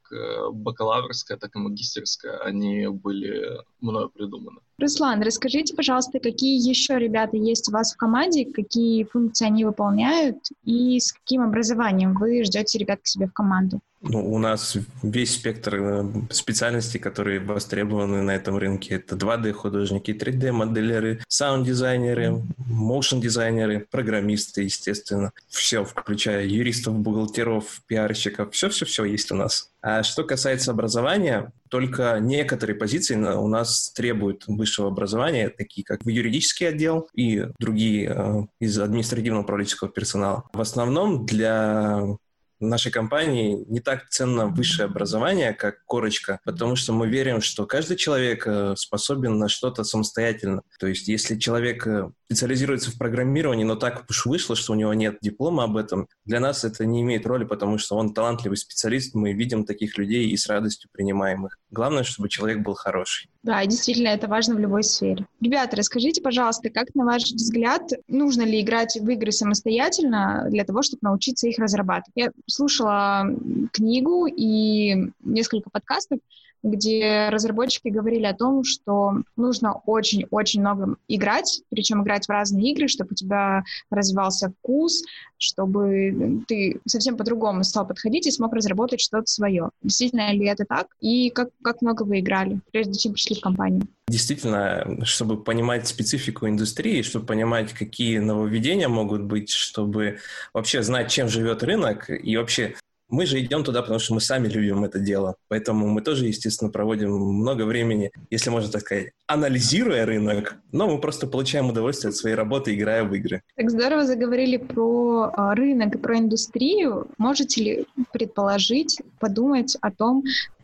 бакалаврская, 0.52 1.38
так 1.38 1.56
и 1.56 1.60
магистерская, 1.60 2.38
они 2.40 2.88
были 2.88 3.62
мною 3.82 4.10
придуманы. 4.10 4.60
Руслан, 4.78 5.22
расскажите, 5.22 5.74
пожалуйста, 5.74 6.20
какие 6.20 6.58
еще 6.68 7.00
ребята 7.00 7.38
есть 7.38 7.70
у 7.70 7.72
вас 7.72 7.94
в 7.94 7.98
команде, 7.98 8.46
какие 8.46 9.06
функции 9.06 9.46
они 9.46 9.64
выполняют 9.66 10.38
и 10.64 11.00
с 11.00 11.14
каким 11.14 11.42
образованием 11.42 12.14
вы 12.14 12.44
ждете 12.44 12.78
ребят 12.78 13.00
к 13.02 13.08
себе 13.08 13.28
в 13.28 13.34
команду? 13.34 13.80
Ну, 14.08 14.24
у 14.32 14.38
нас 14.38 14.78
весь 15.02 15.34
спектр 15.34 15.76
э, 15.76 16.06
специальностей, 16.30 17.00
которые 17.00 17.40
востребованы 17.40 18.22
на 18.22 18.36
этом 18.36 18.58
рынке. 18.58 18.96
Это 18.96 19.16
2D-художники, 19.16 20.12
3D-моделеры, 20.12 21.24
саунд-дизайнеры, 21.28 22.44
моушен-дизайнеры, 22.68 23.88
программисты, 23.90 24.64
естественно. 24.64 25.32
Все, 25.50 25.84
включая 25.84 26.46
юристов, 26.46 27.00
бухгалтеров, 27.00 27.82
пиарщиков. 27.88 28.54
Все-все-все 28.54 29.06
есть 29.06 29.32
у 29.32 29.36
нас. 29.36 29.72
А 29.82 30.04
что 30.04 30.24
касается 30.24 30.72
образования, 30.72 31.52
только 31.70 32.18
некоторые 32.20 32.76
позиции 32.76 33.16
у 33.16 33.48
нас 33.48 33.92
требуют 33.96 34.44
высшего 34.48 34.88
образования, 34.88 35.50
такие 35.50 35.84
как 35.84 36.02
юридический 36.06 36.70
отдел 36.70 37.08
и 37.14 37.48
другие 37.60 38.14
э, 38.16 38.44
из 38.60 38.80
административного 38.80 39.44
управленческого 39.44 39.90
персонала. 39.90 40.44
В 40.54 40.62
основном 40.62 41.26
для 41.26 42.18
нашей 42.60 42.92
компании 42.92 43.64
не 43.68 43.80
так 43.80 44.10
ценно 44.10 44.48
высшее 44.48 44.86
образование, 44.86 45.54
как 45.54 45.84
корочка, 45.86 46.40
потому 46.46 46.76
что 46.76 46.94
мы 46.94 47.08
верим, 47.08 47.42
что 47.42 47.66
каждый 47.66 47.98
человек 47.98 48.48
э, 48.48 48.76
способен 48.78 49.38
на 49.38 49.50
что-то 49.50 49.84
самостоятельно. 49.84 50.62
То 50.80 50.88
есть 50.88 51.08
если 51.08 51.38
человек 51.38 51.86
э, 51.88 52.12
специализируется 52.26 52.92
в 52.92 52.98
программировании, 52.98 53.64
но 53.64 53.76
так 53.76 54.06
уж 54.10 54.26
вышло, 54.26 54.56
что 54.56 54.74
у 54.74 54.76
него 54.76 54.94
нет 54.94 55.18
диплома 55.22 55.64
об 55.64 55.78
этом, 55.78 56.08
для 56.26 56.40
нас 56.40 56.64
это 56.64 56.86
не 56.86 57.02
имеет 57.02 57.26
роли, 57.26 57.46
потому 57.46 57.78
что 57.78 57.96
он 57.96 58.14
талантливый 58.14 58.58
специалист, 58.58 59.14
мы 59.14 59.34
видим 59.34 59.64
таких 59.64 59.98
людей 59.98 60.30
и 60.30 60.38
с 60.38 60.48
радостью 60.48 60.90
принимаем 60.92 61.46
их. 61.46 61.58
Главное, 61.70 62.04
чтобы 62.04 62.30
человек 62.30 62.60
был 62.60 62.74
хороший. 62.74 63.30
Да, 63.44 63.64
действительно, 63.66 64.08
это 64.08 64.28
важно 64.28 64.56
в 64.56 64.60
любой 64.60 64.84
сфере. 64.84 65.28
Ребята, 65.40 65.76
расскажите, 65.76 66.22
пожалуйста, 66.22 66.72
как, 66.72 66.88
на 66.96 67.06
ваш 67.06 67.24
взгляд, 67.24 67.84
нужно 68.08 68.42
ли 68.42 68.62
играть 68.62 68.98
в 69.00 69.08
игры 69.08 69.32
самостоятельно 69.32 70.48
для 70.50 70.64
того, 70.64 70.82
чтобы 70.82 71.02
научиться 71.04 71.48
их 71.48 71.60
разрабатывать? 71.60 72.14
Я 72.16 72.32
слушала 72.48 73.26
книгу 73.72 74.26
и 74.26 75.12
несколько 75.24 75.70
подкастов, 75.70 76.20
где 76.66 77.30
разработчики 77.30 77.90
говорили 77.90 78.26
о 78.26 78.34
том, 78.34 78.64
что 78.64 79.14
нужно 79.36 79.76
очень-очень 79.86 80.62
много 80.62 80.96
играть, 81.08 81.62
причем 81.70 82.04
играть 82.04 82.26
в 82.26 82.30
разные 82.30 82.72
игры, 82.72 82.88
чтобы 82.88 83.12
у 83.12 83.16
тебя 83.16 83.64
развивался 83.92 84.52
вкус, 84.60 85.04
чтобы 85.38 86.42
ты 86.48 86.80
совсем 86.88 87.18
по-другому 87.18 87.64
стал 87.64 87.88
подходить 87.88 88.26
и 88.26 88.32
смог 88.32 88.52
разработать 88.54 89.00
что-то 89.00 89.28
свое. 89.28 89.70
Действительно 89.84 90.34
ли 90.34 90.48
это 90.48 90.66
так? 90.66 90.88
И 91.00 91.30
как, 91.30 91.50
как 91.64 91.84
много 91.84 92.02
вы 92.02 92.20
играли, 92.20 92.60
прежде 92.72 92.94
чем 92.94 93.14
пришли 93.14 93.36
в 93.36 93.42
компанию? 93.42 93.84
Действительно, 94.08 95.06
чтобы 95.06 95.44
понимать 95.44 95.88
специфику 95.88 96.48
индустрии, 96.48 97.04
чтобы 97.04 97.28
понимать, 97.28 97.74
какие 97.74 98.18
нововведения 98.18 98.88
могут 98.88 99.22
быть, 99.22 99.52
чтобы 99.52 100.18
вообще 100.52 100.82
знать, 100.82 101.12
чем 101.12 101.28
живет 101.28 101.62
рынок 101.62 102.10
и 102.10 102.38
вообще 102.38 102.76
мы 103.16 103.26
же 103.26 103.40
идем 103.40 103.64
туда, 103.64 103.82
потому 103.82 104.00
что 104.00 104.14
мы 104.14 104.22
сами 104.22 104.48
любим 104.50 104.84
это 104.84 105.00
дело. 105.00 105.36
Поэтому 105.48 105.88
мы 105.88 106.02
тоже, 106.02 106.26
естественно, 106.26 106.70
проводим 106.70 107.12
много 107.12 107.64
времени, 107.64 108.12
если 108.30 108.50
можно 108.50 108.70
так 108.70 108.82
сказать, 108.82 109.12
анализируя 109.28 110.06
рынок, 110.06 110.58
но 110.74 110.88
мы 110.88 111.00
просто 111.00 111.26
получаем 111.26 111.70
удовольствие 111.70 112.10
от 112.10 112.16
своей 112.16 112.36
работы, 112.36 112.76
играя 112.76 113.04
в 113.06 113.14
игры. 113.14 113.42
Так 113.56 113.72
здорово 113.72 114.06
заговорили 114.06 114.58
про 114.58 115.32
а, 115.34 115.56
рынок 115.56 115.96
и 115.96 115.98
про 115.98 116.18
индустрию. 116.18 117.08
Можете 117.18 117.64
ли 117.64 117.86
предположить, 118.12 119.02
подумать 119.20 119.78
о 119.80 119.92
том, 119.92 120.24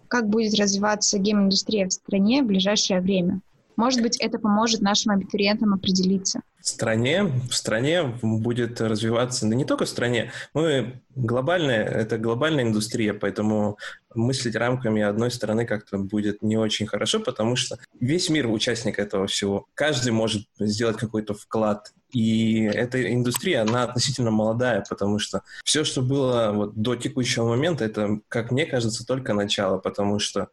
как 0.10 0.27
будет 0.27 0.60
развиваться 0.60 1.17
гейм-индустрия 1.20 1.88
в 1.88 1.93
стране 1.93 2.43
в 2.43 2.48
ближайшее 2.48 3.00
время? 3.00 3.39
Может 3.82 4.04
быть, 4.04 4.18
это 4.18 4.38
поможет 4.38 4.82
нашим 4.82 5.12
абитуриентам 5.12 5.74
определиться. 5.74 6.42
В 6.60 6.68
стране, 6.68 7.24
в 7.24 7.56
стране 7.56 8.04
будет 8.22 8.80
развиваться, 8.80 9.48
да 9.50 9.56
не 9.56 9.66
только 9.66 9.86
в 9.86 9.90
стране, 9.90 10.32
мы 10.54 11.02
глобальная, 11.16 11.84
это 11.84 12.20
глобальная 12.20 12.64
индустрия, 12.64 13.16
поэтому 13.16 13.80
мыслить 14.14 14.56
рамками 14.56 15.02
одной 15.02 15.32
страны 15.32 15.66
как-то 15.66 15.98
будет 15.98 16.44
не 16.44 16.58
очень 16.58 16.86
хорошо, 16.86 17.22
потому 17.22 17.56
что 17.56 17.80
весь 18.00 18.30
мир 18.30 18.48
участник 18.52 19.00
этого 19.00 19.26
всего. 19.26 19.66
Каждый 19.74 20.12
может 20.12 20.44
сделать 20.60 20.98
какой-то 20.98 21.34
вклад. 21.34 21.92
И 22.12 22.66
эта 22.66 23.12
индустрия, 23.12 23.64
она 23.64 23.82
относительно 23.84 24.30
молодая, 24.30 24.86
потому 24.88 25.18
что 25.18 25.42
все, 25.64 25.84
что 25.84 26.04
было 26.04 26.52
вот 26.54 26.76
до 26.76 26.96
текущего 26.96 27.48
момента, 27.48 27.84
это, 27.84 28.20
как 28.28 28.52
мне 28.52 28.68
кажется, 28.68 29.08
только 29.08 29.34
начало, 29.34 29.80
потому 29.80 30.20
что 30.20 30.50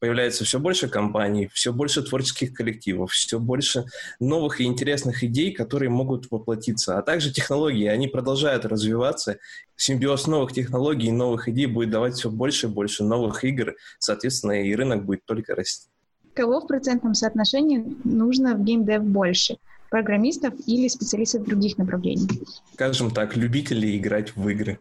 появляется 0.00 0.44
все 0.44 0.58
больше 0.58 0.88
компаний, 0.88 1.48
все 1.52 1.72
больше 1.72 2.02
творческих 2.02 2.52
коллективов, 2.52 3.12
все 3.12 3.38
больше 3.38 3.84
новых 4.18 4.60
и 4.60 4.64
интересных 4.64 5.22
идей, 5.24 5.52
которые 5.52 5.90
могут 5.90 6.30
воплотиться. 6.30 6.98
А 6.98 7.02
также 7.02 7.32
технологии, 7.32 7.86
они 7.86 8.08
продолжают 8.08 8.64
развиваться. 8.64 9.38
Симбиоз 9.76 10.26
новых 10.26 10.52
технологий 10.52 11.08
и 11.08 11.12
новых 11.12 11.48
идей 11.48 11.66
будет 11.66 11.90
давать 11.90 12.14
все 12.14 12.30
больше 12.30 12.66
и 12.66 12.70
больше 12.70 13.04
новых 13.04 13.44
игр. 13.44 13.74
Соответственно, 13.98 14.62
и 14.62 14.74
рынок 14.74 15.04
будет 15.04 15.24
только 15.24 15.54
расти. 15.54 15.88
Кого 16.34 16.60
в 16.60 16.66
процентном 16.66 17.14
соотношении 17.14 17.96
нужно 18.04 18.54
в 18.54 18.64
геймдев 18.64 19.02
больше? 19.02 19.56
Программистов 19.90 20.54
или 20.66 20.86
специалистов 20.88 21.44
других 21.44 21.76
направлений? 21.76 22.28
Скажем 22.74 23.10
так, 23.10 23.36
любителей 23.36 23.98
играть 23.98 24.36
в 24.36 24.48
игры. 24.48 24.78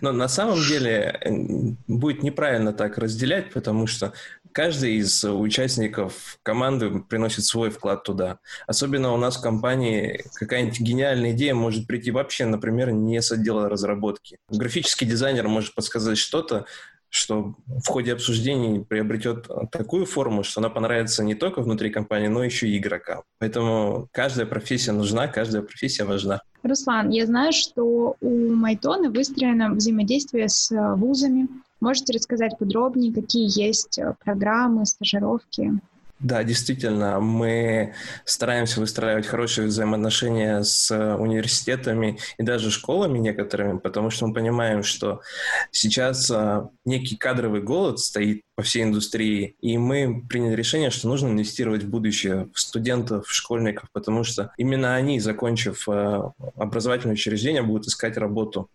Но 0.00 0.12
на 0.12 0.28
самом 0.28 0.58
деле 0.60 1.76
будет 1.86 2.22
неправильно 2.22 2.72
так 2.72 2.98
разделять, 2.98 3.52
потому 3.52 3.86
что 3.86 4.12
каждый 4.52 4.94
из 4.94 5.24
участников 5.24 6.38
команды 6.42 7.00
приносит 7.00 7.44
свой 7.44 7.70
вклад 7.70 8.02
туда. 8.02 8.38
Особенно 8.66 9.12
у 9.12 9.16
нас 9.16 9.36
в 9.36 9.42
компании 9.42 10.24
какая-нибудь 10.34 10.80
гениальная 10.80 11.32
идея 11.32 11.54
может 11.54 11.86
прийти 11.86 12.10
вообще, 12.10 12.46
например, 12.46 12.90
не 12.90 13.20
с 13.20 13.32
отдела 13.32 13.68
разработки. 13.68 14.38
Графический 14.48 15.06
дизайнер 15.06 15.48
может 15.48 15.74
подсказать 15.74 16.18
что-то, 16.18 16.66
что 17.10 17.54
в 17.66 17.86
ходе 17.86 18.12
обсуждений 18.12 18.84
приобретет 18.84 19.48
такую 19.70 20.06
форму, 20.06 20.42
что 20.44 20.60
она 20.60 20.70
понравится 20.70 21.22
не 21.24 21.34
только 21.34 21.60
внутри 21.60 21.90
компании, 21.90 22.28
но 22.28 22.42
еще 22.42 22.68
и 22.68 22.78
игрокам. 22.78 23.22
Поэтому 23.38 24.08
каждая 24.12 24.46
профессия 24.46 24.92
нужна, 24.92 25.28
каждая 25.28 25.62
профессия 25.62 26.04
важна. 26.04 26.40
Руслан, 26.62 27.10
я 27.10 27.26
знаю, 27.26 27.52
что 27.52 28.16
у 28.20 28.54
Майтона 28.54 29.10
выстроено 29.10 29.74
взаимодействие 29.74 30.48
с 30.48 30.70
вузами. 30.96 31.48
Можете 31.80 32.12
рассказать 32.12 32.58
подробнее, 32.58 33.12
какие 33.12 33.48
есть 33.60 33.98
программы, 34.24 34.86
стажировки? 34.86 35.72
Да, 36.20 36.44
действительно, 36.44 37.18
мы 37.18 37.94
стараемся 38.26 38.80
выстраивать 38.80 39.26
хорошие 39.26 39.68
взаимоотношения 39.68 40.62
с 40.62 40.94
университетами 41.16 42.18
и 42.36 42.42
даже 42.42 42.70
школами 42.70 43.18
некоторыми, 43.18 43.78
потому 43.78 44.10
что 44.10 44.26
мы 44.26 44.34
понимаем, 44.34 44.82
что 44.82 45.22
сейчас 45.70 46.30
а, 46.30 46.68
некий 46.84 47.16
кадровый 47.16 47.62
голод 47.62 48.00
стоит 48.00 48.42
по 48.54 48.62
всей 48.62 48.82
индустрии, 48.82 49.56
и 49.62 49.78
мы 49.78 50.22
приняли 50.28 50.54
решение, 50.54 50.90
что 50.90 51.08
нужно 51.08 51.28
инвестировать 51.28 51.84
в 51.84 51.88
будущее, 51.88 52.50
в 52.52 52.60
студентов, 52.60 53.26
в 53.26 53.32
школьников, 53.32 53.88
потому 53.90 54.22
что 54.22 54.52
именно 54.58 54.94
они, 54.94 55.20
закончив 55.20 55.88
а, 55.88 56.32
образовательное 56.54 57.14
учреждение, 57.14 57.62
будут 57.62 57.86
искать 57.86 58.18
работу 58.18 58.68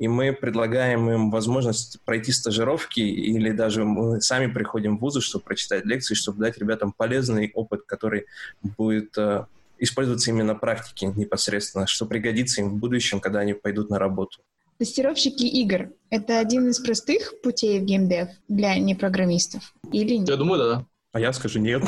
и 0.00 0.08
мы 0.08 0.32
предлагаем 0.32 1.10
им 1.10 1.30
возможность 1.30 2.00
пройти 2.06 2.32
стажировки 2.32 3.00
или 3.00 3.50
даже 3.50 3.84
мы 3.84 4.22
сами 4.22 4.50
приходим 4.50 4.96
в 4.96 5.00
вузы, 5.02 5.20
чтобы 5.20 5.44
прочитать 5.44 5.84
лекции, 5.84 6.14
чтобы 6.14 6.38
дать 6.38 6.56
ребятам 6.56 6.94
полезный 6.96 7.50
опыт, 7.52 7.82
который 7.84 8.24
будет 8.62 9.12
э, 9.18 9.44
использоваться 9.78 10.30
именно 10.30 10.54
на 10.54 10.58
практике 10.58 11.12
непосредственно, 11.14 11.86
что 11.86 12.06
пригодится 12.06 12.62
им 12.62 12.70
в 12.70 12.76
будущем, 12.76 13.20
когда 13.20 13.40
они 13.40 13.52
пойдут 13.52 13.90
на 13.90 13.98
работу. 13.98 14.38
Тестировщики 14.78 15.44
игр— 15.44 15.90
это 16.10 16.38
один 16.38 16.70
из 16.70 16.78
простых 16.78 17.34
путей 17.42 17.78
в 17.78 17.84
геймдев 17.84 18.30
для 18.48 18.78
непрограммистов 18.78 19.74
или 19.92 20.14
нет? 20.14 20.30
Я 20.30 20.36
думаю, 20.36 20.58
да. 20.62 20.86
А 21.12 21.20
я 21.20 21.32
скажу 21.32 21.58
нет. 21.58 21.82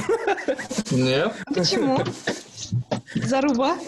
Нет. 0.91 1.33
Почему? 1.55 1.99
Заруба? 3.15 3.79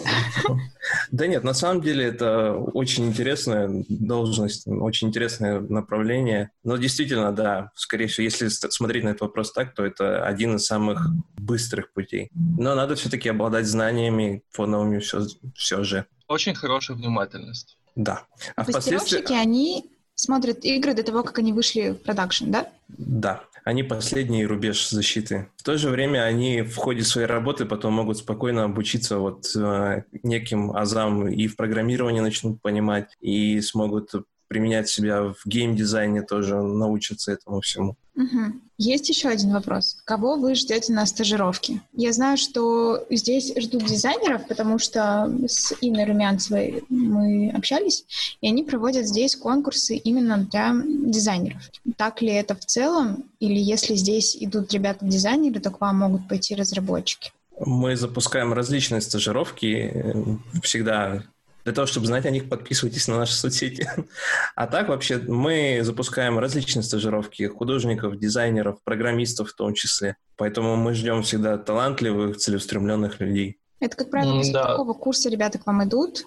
Да 1.11 1.27
нет, 1.27 1.43
на 1.43 1.53
самом 1.53 1.81
деле 1.81 2.05
это 2.05 2.53
очень 2.53 3.07
интересная 3.07 3.83
должность, 3.89 4.67
очень 4.67 5.09
интересное 5.09 5.59
направление. 5.59 6.51
Но 6.63 6.77
действительно, 6.77 7.31
да, 7.31 7.71
скорее 7.75 8.07
всего, 8.07 8.23
если 8.23 8.47
смотреть 8.47 9.03
на 9.03 9.09
этот 9.09 9.21
вопрос 9.21 9.51
так, 9.51 9.73
то 9.73 9.83
это 9.83 10.25
один 10.25 10.55
из 10.55 10.65
самых 10.65 11.07
быстрых 11.37 11.91
путей. 11.91 12.29
Но 12.33 12.75
надо 12.75 12.95
все-таки 12.95 13.29
обладать 13.29 13.65
знаниями 13.65 14.43
фоновыми 14.51 14.99
все, 14.99 15.25
все 15.55 15.83
же. 15.83 16.05
Очень 16.27 16.55
хорошая 16.55 16.97
внимательность. 16.97 17.77
Да. 17.95 18.23
А 18.55 18.63
впоследствии... 18.63 19.33
они 19.33 19.91
смотрят 20.13 20.63
игры 20.63 20.93
до 20.93 21.03
того, 21.03 21.23
как 21.23 21.39
они 21.39 21.51
вышли 21.51 21.91
в 21.91 22.03
продакшн, 22.03 22.51
да? 22.51 22.69
Да 22.87 23.43
они 23.65 23.81
последний 23.81 24.45
рубеж 24.45 24.89
защиты. 24.89 25.49
В 25.57 25.63
то 25.63 25.75
же 25.75 25.89
время 25.89 26.23
они 26.23 26.61
в 26.61 26.75
ходе 26.75 27.01
своей 27.01 27.25
работы 27.25 27.65
потом 27.65 27.93
могут 27.93 28.19
спокойно 28.19 28.63
обучиться 28.63 29.17
вот 29.17 29.47
э, 29.55 30.03
неким 30.21 30.71
азам 30.71 31.27
и 31.27 31.47
в 31.47 31.55
программировании 31.55 32.19
начнут 32.19 32.61
понимать, 32.61 33.17
и 33.21 33.59
смогут 33.61 34.11
применять 34.47 34.89
себя 34.89 35.23
в 35.23 35.37
геймдизайне 35.45 36.21
тоже, 36.21 36.61
научиться 36.61 37.31
этому 37.31 37.61
всему. 37.61 37.95
Угу. 38.15 38.61
Есть 38.77 39.09
еще 39.09 39.29
один 39.29 39.51
вопрос. 39.51 39.97
Кого 40.05 40.35
вы 40.37 40.55
ждете 40.55 40.93
на 40.93 41.05
стажировке? 41.05 41.81
Я 41.93 42.13
знаю, 42.13 42.37
что 42.37 43.05
здесь 43.09 43.53
ждут 43.57 43.85
дизайнеров, 43.85 44.47
потому 44.47 44.79
что 44.79 45.31
с 45.47 45.73
Инной 45.81 46.05
Румянцевой 46.05 46.83
мы 46.89 47.51
общались, 47.55 48.05
и 48.41 48.47
они 48.47 48.63
проводят 48.63 49.07
здесь 49.07 49.35
конкурсы 49.35 49.95
именно 49.97 50.37
для 50.37 50.73
дизайнеров. 50.85 51.61
Так 51.97 52.21
ли 52.21 52.29
это 52.29 52.55
в 52.55 52.65
целом? 52.65 53.25
Или 53.39 53.59
если 53.59 53.95
здесь 53.95 54.35
идут 54.39 54.73
ребята-дизайнеры, 54.73 55.59
то 55.59 55.71
к 55.71 55.81
вам 55.81 55.99
могут 55.99 56.27
пойти 56.27 56.55
разработчики? 56.55 57.31
Мы 57.65 57.95
запускаем 57.95 58.53
различные 58.53 59.01
стажировки. 59.01 60.39
Всегда 60.61 61.23
для 61.65 61.73
того, 61.73 61.87
чтобы 61.87 62.05
знать 62.05 62.25
о 62.25 62.29
них, 62.29 62.47
подписывайтесь 62.47 63.07
на 63.07 63.17
наши 63.17 63.33
соцсети. 63.33 63.89
А 64.55 64.67
так 64.67 64.87
вообще 64.87 65.17
мы 65.17 65.79
запускаем 65.81 66.39
различные 66.39 66.83
стажировки 66.83 67.47
художников, 67.47 68.17
дизайнеров, 68.17 68.81
программистов 68.83 69.49
в 69.49 69.55
том 69.55 69.73
числе. 69.73 70.15
Поэтому 70.37 70.75
мы 70.75 70.93
ждем 70.93 71.23
всегда 71.23 71.57
талантливых, 71.57 72.37
целеустремленных 72.37 73.19
людей. 73.19 73.57
Это, 73.79 73.97
как 73.97 74.11
правило, 74.11 74.37
после 74.37 74.53
да. 74.53 74.67
какого 74.67 74.93
курса 74.93 75.29
ребята 75.29 75.57
к 75.57 75.65
вам 75.65 75.83
идут? 75.83 76.25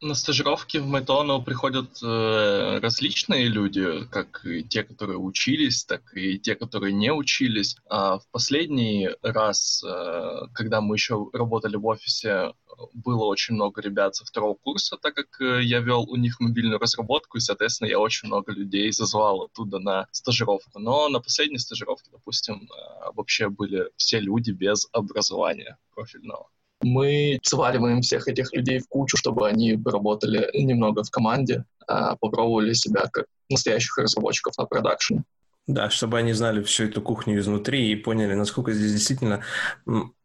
На 0.00 0.14
стажировки 0.14 0.78
в 0.78 0.86
Майтону 0.86 1.42
приходят 1.42 2.02
э, 2.02 2.78
различные 2.80 3.46
люди, 3.46 4.04
как 4.10 4.44
и 4.44 4.64
те, 4.64 4.82
которые 4.82 5.18
учились, 5.18 5.84
так 5.84 6.02
и 6.16 6.40
те, 6.40 6.56
которые 6.56 6.92
не 6.92 7.12
учились. 7.12 7.76
А 7.88 8.18
в 8.18 8.26
последний 8.32 9.10
раз, 9.22 9.84
э, 9.84 10.46
когда 10.54 10.80
мы 10.80 10.96
еще 10.96 11.28
работали 11.32 11.76
в 11.76 11.86
офисе, 11.86 12.52
было 12.94 13.24
очень 13.24 13.54
много 13.54 13.80
ребят 13.80 14.14
со 14.16 14.24
второго 14.24 14.54
курса, 14.54 14.96
так 14.96 15.14
как 15.14 15.40
э, 15.40 15.62
я 15.62 15.80
вел 15.80 16.02
у 16.08 16.16
них 16.16 16.40
мобильную 16.40 16.78
разработку, 16.78 17.38
и, 17.38 17.40
соответственно, 17.40 17.88
я 17.88 17.98
очень 17.98 18.28
много 18.28 18.52
людей 18.52 18.90
зазвал 18.92 19.42
оттуда 19.42 19.78
на 19.78 20.06
стажировку. 20.10 20.78
Но 20.78 21.08
на 21.08 21.20
последней 21.20 21.58
стажировке, 21.58 22.10
допустим, 22.12 22.68
э, 22.70 23.10
вообще 23.14 23.48
были 23.48 23.90
все 23.96 24.20
люди 24.20 24.50
без 24.50 24.88
образования 24.92 25.78
профильного 25.94 26.48
мы 26.84 27.38
сваливаем 27.42 28.02
всех 28.02 28.28
этих 28.28 28.52
людей 28.52 28.80
в 28.80 28.88
кучу, 28.88 29.16
чтобы 29.16 29.48
они 29.48 29.78
работали 29.84 30.50
немного 30.52 31.04
в 31.04 31.10
команде, 31.10 31.64
а 31.86 32.16
попробовали 32.16 32.72
себя 32.72 33.08
как 33.12 33.26
настоящих 33.48 33.96
разработчиков 33.98 34.56
на 34.58 34.64
продакшене. 34.64 35.24
Да, 35.68 35.90
чтобы 35.90 36.18
они 36.18 36.32
знали 36.32 36.62
всю 36.62 36.84
эту 36.84 37.00
кухню 37.00 37.38
изнутри 37.38 37.92
и 37.92 37.96
поняли, 37.96 38.34
насколько 38.34 38.72
здесь 38.72 38.92
действительно 38.92 39.44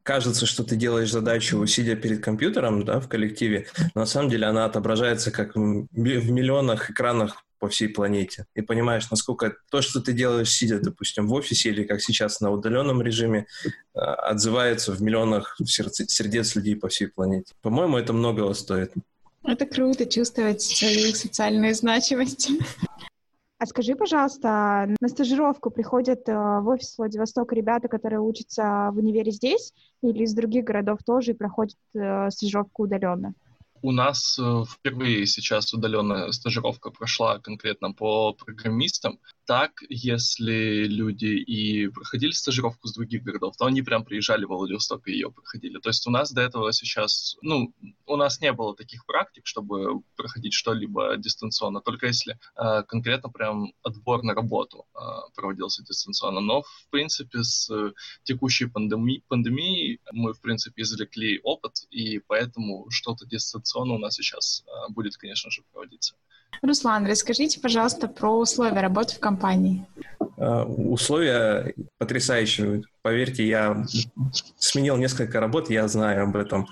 кажется, 0.01 0.45
что 0.45 0.63
ты 0.63 0.75
делаешь 0.75 1.11
задачу, 1.11 1.63
сидя 1.67 1.95
перед 1.95 2.23
компьютером 2.23 2.85
да, 2.85 2.99
в 2.99 3.07
коллективе, 3.07 3.67
но 3.93 4.01
на 4.01 4.05
самом 4.05 4.29
деле 4.29 4.47
она 4.47 4.65
отображается 4.65 5.31
как 5.31 5.55
в 5.55 5.59
миллионах 5.91 6.89
экранах 6.89 7.43
по 7.59 7.67
всей 7.67 7.89
планете. 7.89 8.45
И 8.55 8.61
понимаешь, 8.61 9.09
насколько 9.11 9.55
то, 9.69 9.81
что 9.81 9.99
ты 9.99 10.13
делаешь, 10.13 10.49
сидя, 10.49 10.79
допустим, 10.79 11.27
в 11.27 11.33
офисе 11.33 11.69
или 11.69 11.83
как 11.83 12.01
сейчас 12.01 12.39
на 12.39 12.51
удаленном 12.51 13.01
режиме, 13.01 13.47
а, 13.93 14.13
отзывается 14.13 14.91
в 14.91 15.01
миллионах 15.01 15.57
сердец 15.65 16.55
людей 16.55 16.75
по 16.75 16.87
всей 16.87 17.07
планете. 17.07 17.53
По-моему, 17.61 17.97
это 17.97 18.13
многого 18.13 18.53
стоит. 18.53 18.93
Это 19.43 19.65
круто 19.65 20.05
чувствовать 20.05 20.61
свою 20.61 21.13
социальную 21.13 21.73
значимость. 21.73 22.49
А 23.59 23.65
скажи, 23.65 23.95
пожалуйста, 23.95 24.87
на 25.01 25.07
стажировку 25.07 25.71
приходят 25.71 26.29
э, 26.29 26.33
в 26.33 26.67
офис 26.67 26.95
Владивостока 26.97 27.55
ребята, 27.55 27.87
которые 27.87 28.19
учатся 28.19 28.89
в 28.91 28.97
универе 28.97 29.31
здесь 29.31 29.73
или 30.03 30.23
из 30.23 30.35
других 30.35 30.63
городов 30.63 30.99
тоже 31.03 31.31
и 31.31 31.33
проходят 31.33 31.77
э, 31.95 32.29
стажировку 32.29 32.83
удаленно? 32.83 33.33
У 33.81 33.91
нас 33.91 34.37
э, 34.37 34.63
впервые 34.69 35.25
сейчас 35.25 35.73
удаленная 35.73 36.31
стажировка 36.31 36.91
прошла 36.91 37.39
конкретно 37.39 37.93
по 37.93 38.33
программистам. 38.33 39.19
Так, 39.47 39.81
если 39.87 40.87
люди 40.87 41.27
и 41.27 41.87
проходили 41.87 42.31
стажировку 42.31 42.89
с 42.89 42.93
других 42.93 43.23
городов, 43.23 43.55
то 43.55 43.65
они 43.65 43.81
прям 43.81 44.03
приезжали 44.03 44.43
в 44.43 44.49
Владивосток 44.49 45.07
и 45.07 45.13
ее 45.13 45.31
проходили. 45.31 45.79
То 45.79 45.87
есть 45.87 46.05
у 46.05 46.11
нас 46.11 46.33
до 46.33 46.41
этого 46.41 46.73
сейчас, 46.73 47.37
ну, 47.41 47.73
у 48.07 48.17
нас 48.17 48.41
не 48.41 48.51
было 48.51 48.75
таких 48.75 49.05
практик, 49.05 49.47
чтобы 49.47 50.01
проходить 50.17 50.51
что-либо 50.51 51.15
дистанционно, 51.15 51.79
только 51.79 52.07
если 52.07 52.37
э, 52.57 52.83
конкретно 52.83 53.29
прям 53.29 53.71
отбор 53.83 54.21
на 54.21 54.33
работу 54.33 54.85
э, 54.93 54.99
проводился 55.33 55.81
дистанционно. 55.81 56.41
Но, 56.41 56.63
в 56.63 56.89
принципе, 56.89 57.41
с 57.41 57.71
текущей 58.23 58.65
пандеми- 58.65 59.23
пандемией 59.29 60.01
мы, 60.11 60.33
в 60.33 60.41
принципе, 60.41 60.81
извлекли 60.81 61.39
опыт, 61.41 61.87
и 61.89 62.19
поэтому 62.19 62.87
что-то 62.89 63.25
дистанционно 63.25 63.93
у 63.93 63.97
нас 63.97 64.15
сейчас 64.15 64.65
а, 64.67 64.89
будет, 64.89 65.15
конечно 65.15 65.49
же, 65.51 65.63
проводиться. 65.71 66.15
Руслан, 66.61 67.05
расскажите, 67.05 67.59
пожалуйста, 67.59 68.07
про 68.07 68.37
условия 68.37 68.81
работы 68.81 69.15
в 69.15 69.19
компании. 69.19 69.85
Uh, 70.37 70.65
условия 70.65 71.73
потрясающие. 71.97 72.83
Поверьте, 73.01 73.47
я 73.47 73.85
сменил 74.57 74.97
несколько 74.97 75.39
работ, 75.39 75.69
я 75.69 75.87
знаю 75.87 76.23
об 76.23 76.35
этом. 76.35 76.67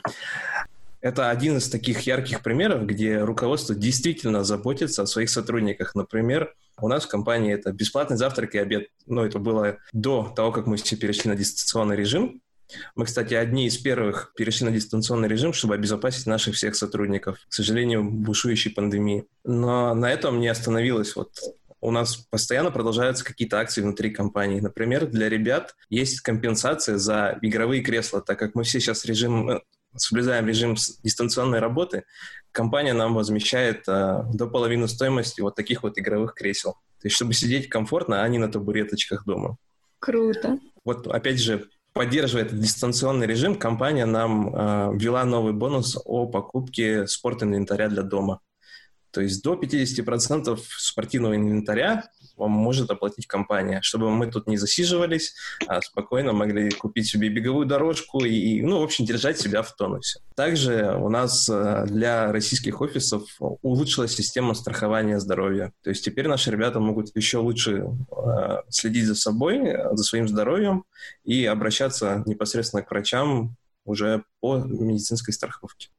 Это 1.02 1.30
один 1.30 1.58
из 1.58 1.70
таких 1.70 2.02
ярких 2.02 2.42
примеров, 2.42 2.86
где 2.86 3.20
руководство 3.20 3.76
действительно 3.76 4.44
заботится 4.44 5.04
о 5.04 5.06
своих 5.06 5.30
сотрудниках. 5.30 5.94
Например, 5.94 6.54
у 6.80 6.88
нас 6.88 7.06
в 7.06 7.10
компании 7.10 7.54
это 7.54 7.72
бесплатный 7.72 8.18
завтрак 8.18 8.56
и 8.56 8.58
обед. 8.58 8.88
Ну, 9.06 9.24
это 9.24 9.40
было 9.40 9.78
до 9.94 10.34
того, 10.36 10.52
как 10.52 10.66
мы 10.66 10.78
все 10.78 10.96
перешли 10.96 11.30
на 11.30 11.38
дистанционный 11.38 11.96
режим. 11.96 12.42
Мы, 12.96 13.06
кстати, 13.06 13.34
одни 13.34 13.68
из 13.68 13.78
первых 13.78 14.34
перешли 14.36 14.66
на 14.66 14.72
дистанционный 14.72 15.28
режим, 15.28 15.54
чтобы 15.54 15.76
обезопасить 15.76 16.26
наших 16.26 16.56
всех 16.56 16.76
сотрудников. 16.76 17.40
К 17.48 17.54
сожалению, 17.54 18.04
бушующей 18.04 18.72
пандемии. 18.72 19.26
Но 19.44 19.94
на 19.94 20.12
этом 20.12 20.40
не 20.40 20.48
остановилось. 20.48 21.16
Вот 21.16 21.32
у 21.86 21.92
нас 21.92 22.18
постоянно 22.18 22.72
продолжаются 22.72 23.24
какие-то 23.24 23.60
акции 23.60 23.82
внутри 23.82 24.10
компании. 24.10 24.60
Например, 24.60 25.06
для 25.06 25.30
ребят 25.30 25.76
есть 25.90 26.22
компенсация 26.22 26.98
за 26.98 27.38
игровые 27.42 27.84
кресла, 27.84 28.22
так 28.22 28.40
как 28.40 28.56
мы 28.56 28.64
все 28.64 28.80
сейчас 28.80 29.06
режим, 29.06 29.50
э, 29.50 29.60
соблюдаем 29.96 30.48
режим 30.48 30.76
дистанционной 31.04 31.60
работы, 31.60 32.06
компания 32.52 32.94
нам 32.94 33.14
возмещает 33.14 33.88
а, 33.88 34.24
до 34.34 34.48
половины 34.48 34.88
стоимости 34.88 35.42
вот 35.42 35.56
таких 35.56 35.84
вот 35.84 36.00
игровых 36.00 36.34
кресел. 36.34 36.74
То 37.02 37.08
есть, 37.08 37.16
чтобы 37.18 37.34
сидеть 37.34 37.70
комфортно, 37.70 38.24
а 38.24 38.28
не 38.28 38.40
на 38.40 38.52
табуреточках 38.52 39.26
дома. 39.26 39.58
Круто. 40.00 40.60
Вот 40.84 41.08
опять 41.08 41.40
же, 41.40 41.68
поддерживая 41.96 42.44
этот 42.44 42.60
дистанционный 42.60 43.26
режим, 43.26 43.56
компания 43.56 44.06
нам 44.06 44.54
э, 44.54 44.98
ввела 44.98 45.24
новый 45.24 45.54
бонус 45.54 45.98
о 46.04 46.28
покупке 46.28 47.08
спортинвентаря 47.08 47.88
для 47.88 48.04
дома. 48.04 48.42
То 49.12 49.22
есть 49.22 49.42
до 49.42 49.54
50% 49.54 50.60
спортивного 50.78 51.38
инвентаря 51.38 52.04
вам 52.38 52.52
может 52.52 52.90
оплатить 52.90 53.28
компания, 53.28 53.80
чтобы 53.82 54.10
мы 54.12 54.28
тут 54.28 54.48
не 54.48 54.58
засиживались, 54.58 55.36
а 55.68 55.82
спокойно 55.82 56.34
могли 56.34 56.70
купить 56.72 57.08
себе 57.08 57.30
беговую 57.30 57.66
дорожку 57.66 58.24
и, 58.24 58.62
ну, 58.62 58.80
в 58.80 58.84
общем, 58.84 59.06
держать 59.06 59.40
себя 59.40 59.62
в 59.62 59.76
тонусе. 59.76 60.20
Также 60.36 60.98
у 61.00 61.10
нас 61.10 61.50
э, 61.50 61.86
для 61.88 62.32
российских 62.32 62.82
офисов 62.82 63.24
улучшилась 63.40 64.16
система 64.16 64.54
страхования 64.54 65.20
здоровья. 65.20 65.72
То 65.84 65.90
есть 65.90 66.04
теперь 66.04 66.28
наши 66.28 66.52
ребята 66.52 66.80
могут 66.80 67.16
еще 67.16 67.38
лучше 67.38 67.86
э, 68.12 68.58
следить 68.70 69.06
за 69.06 69.16
собой, 69.16 69.76
за 69.92 70.04
своим 70.04 70.28
здоровьем 70.28 70.84
и 71.24 71.46
обращаться 71.46 72.24
непосредственно 72.26 72.84
к 72.84 72.92
врачам 72.92 73.56
уже 73.86 74.24
по 74.42 74.58
медицинской 74.58 75.34
страховке. 75.34 75.90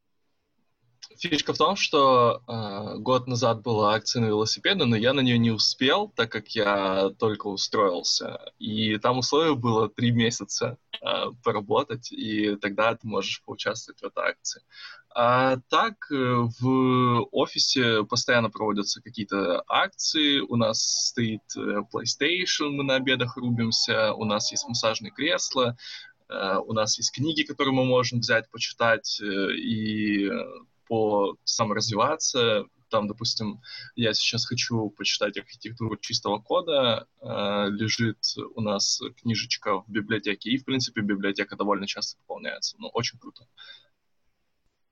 Фишка 1.28 1.52
в 1.52 1.58
том, 1.58 1.76
что 1.76 2.42
э, 2.46 2.98
год 2.98 3.26
назад 3.26 3.62
была 3.62 3.94
акция 3.94 4.20
на 4.20 4.26
велосипеды, 4.26 4.84
но 4.84 4.96
я 4.96 5.12
на 5.12 5.20
нее 5.20 5.38
не 5.38 5.50
успел, 5.50 6.08
так 6.14 6.30
как 6.30 6.48
я 6.50 7.10
только 7.18 7.48
устроился. 7.48 8.52
И 8.58 8.98
там 8.98 9.18
условие 9.18 9.56
было 9.56 9.88
три 9.88 10.10
месяца 10.10 10.78
э, 10.92 11.06
поработать, 11.42 12.12
и 12.12 12.56
тогда 12.56 12.94
ты 12.94 13.06
можешь 13.06 13.42
поучаствовать 13.44 14.00
в 14.00 14.04
этой 14.04 14.30
акции. 14.30 14.62
А 15.18 15.56
так 15.70 15.94
э, 16.10 16.14
в 16.60 17.28
офисе 17.32 18.04
постоянно 18.04 18.50
проводятся 18.50 19.00
какие-то 19.00 19.64
акции, 19.66 20.40
у 20.40 20.56
нас 20.56 21.08
стоит 21.08 21.40
э, 21.56 21.80
PlayStation, 21.90 22.68
мы 22.70 22.84
на 22.84 22.96
обедах 22.96 23.38
рубимся, 23.38 24.12
у 24.12 24.24
нас 24.24 24.50
есть 24.50 24.68
массажные 24.68 25.10
кресла, 25.10 25.76
э, 26.28 26.56
у 26.58 26.74
нас 26.74 26.98
есть 26.98 27.12
книги, 27.12 27.44
которые 27.44 27.72
мы 27.72 27.86
можем 27.86 28.20
взять, 28.20 28.50
почитать, 28.50 29.18
и 29.20 30.30
по 30.86 31.36
саморазвиваться. 31.44 32.64
Там, 32.88 33.08
допустим, 33.08 33.60
я 33.96 34.14
сейчас 34.14 34.46
хочу 34.46 34.90
почитать 34.90 35.36
архитектуру 35.36 35.96
чистого 35.96 36.38
кода, 36.38 37.06
э, 37.20 37.26
лежит 37.70 38.18
у 38.54 38.60
нас 38.60 39.00
книжечка 39.20 39.80
в 39.80 39.88
библиотеке, 39.88 40.50
и, 40.50 40.58
в 40.58 40.64
принципе, 40.64 41.00
библиотека 41.00 41.56
довольно 41.56 41.86
часто 41.86 42.18
пополняется. 42.18 42.76
Ну, 42.78 42.88
очень 42.88 43.18
круто. 43.18 43.46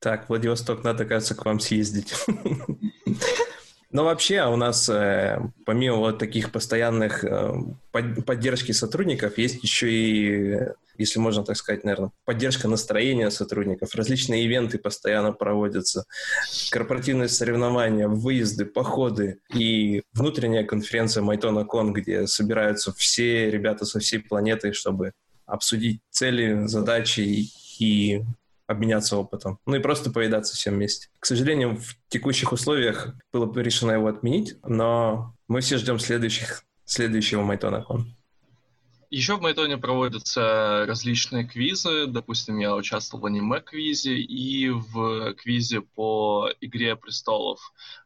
Так, 0.01 0.29
Владивосток, 0.29 0.85
надо, 0.85 1.05
кажется, 1.05 1.35
к 1.35 1.45
вам 1.45 1.61
съездить. 1.61 2.13
Но 3.95 4.03
вообще 4.03 4.45
у 4.45 4.57
нас, 4.57 4.89
э, 4.89 5.39
помимо 5.65 5.99
вот 5.99 6.19
таких 6.19 6.51
постоянных 6.51 7.23
э, 7.23 7.53
поддержки 7.93 8.73
сотрудников, 8.73 9.39
есть 9.39 9.63
еще 9.63 9.89
и, 9.89 10.59
если 10.99 11.21
можно 11.21 11.45
так 11.45 11.57
сказать, 11.57 11.85
наверное, 11.85 12.11
поддержка 12.25 12.67
настроения 12.67 13.31
сотрудников. 13.31 13.95
Различные 13.95 14.47
ивенты 14.47 14.79
постоянно 14.79 15.31
проводятся, 15.31 16.07
корпоративные 16.73 17.29
соревнования, 17.29 18.09
выезды, 18.09 18.65
походы 18.65 19.39
и 19.55 20.03
внутренняя 20.13 20.65
конференция 20.65 21.23
MyTonaCon, 21.23 21.93
где 21.93 22.27
собираются 22.27 22.93
все 22.93 23.49
ребята 23.49 23.85
со 23.85 24.01
всей 24.01 24.19
планеты, 24.19 24.73
чтобы 24.73 25.13
обсудить 25.47 26.01
цели, 26.11 26.67
задачи 26.67 27.49
и 27.79 28.25
обменяться 28.67 29.17
опытом. 29.17 29.59
Ну 29.67 29.77
и 29.77 29.81
просто 29.81 30.11
повидаться 30.11 30.55
всем 30.55 30.75
вместе. 30.75 31.09
К 31.19 31.27
сожалению, 31.27 31.77
в 31.77 31.97
текущих 32.09 32.53
условиях 32.53 33.15
было 33.33 33.53
решено 33.59 33.93
его 33.93 34.09
отменить, 34.09 34.57
но 34.65 35.35
мы 35.49 35.61
все 35.61 35.79
ждем 35.79 35.99
следующих, 35.99 36.65
следующего 36.85 37.43
MyTonaCon. 37.43 38.05
Еще 39.15 39.37
в 39.37 39.41
Майтоне 39.41 39.79
проводятся 39.79 40.87
различные 40.89 41.47
квизы. 41.47 42.09
Допустим, 42.09 42.59
я 42.59 42.75
участвовал 42.75 43.23
в 43.23 43.27
аниме-квизе 43.27 44.17
и 44.17 44.71
в 44.71 45.35
квизе 45.35 45.83
по 45.83 46.51
«Игре 46.61 46.97
престолов». 46.97 47.61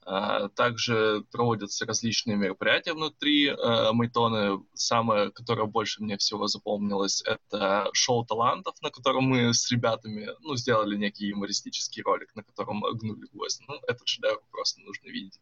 А, 0.05 0.51
также 0.51 1.25
проводятся 1.33 1.87
различные 1.87 2.37
мероприятия 2.37 2.93
внутри 2.93 3.49
а, 3.49 3.95
Майтоны. 3.95 4.63
Самое, 4.75 5.31
которое 5.31 5.67
больше 5.67 6.03
мне 6.03 6.19
всего 6.19 6.47
запомнилось, 6.47 7.23
это 7.23 7.89
шоу 7.95 8.27
талантов, 8.27 8.75
на 8.83 8.91
котором 8.91 9.25
мы 9.25 9.55
с 9.55 9.71
ребятами 9.71 10.29
ну, 10.43 10.57
сделали 10.57 10.95
некий 10.95 11.29
юмористический 11.29 12.03
ролик, 12.03 12.37
на 12.37 12.43
котором 12.43 12.83
гнули 12.83 13.27
гвоздь. 13.33 13.63
Ну, 13.67 13.77
этот 13.87 14.07
шедевр 14.07 14.43
просто 14.51 14.83
нужно 14.83 15.09
видеть. 15.09 15.41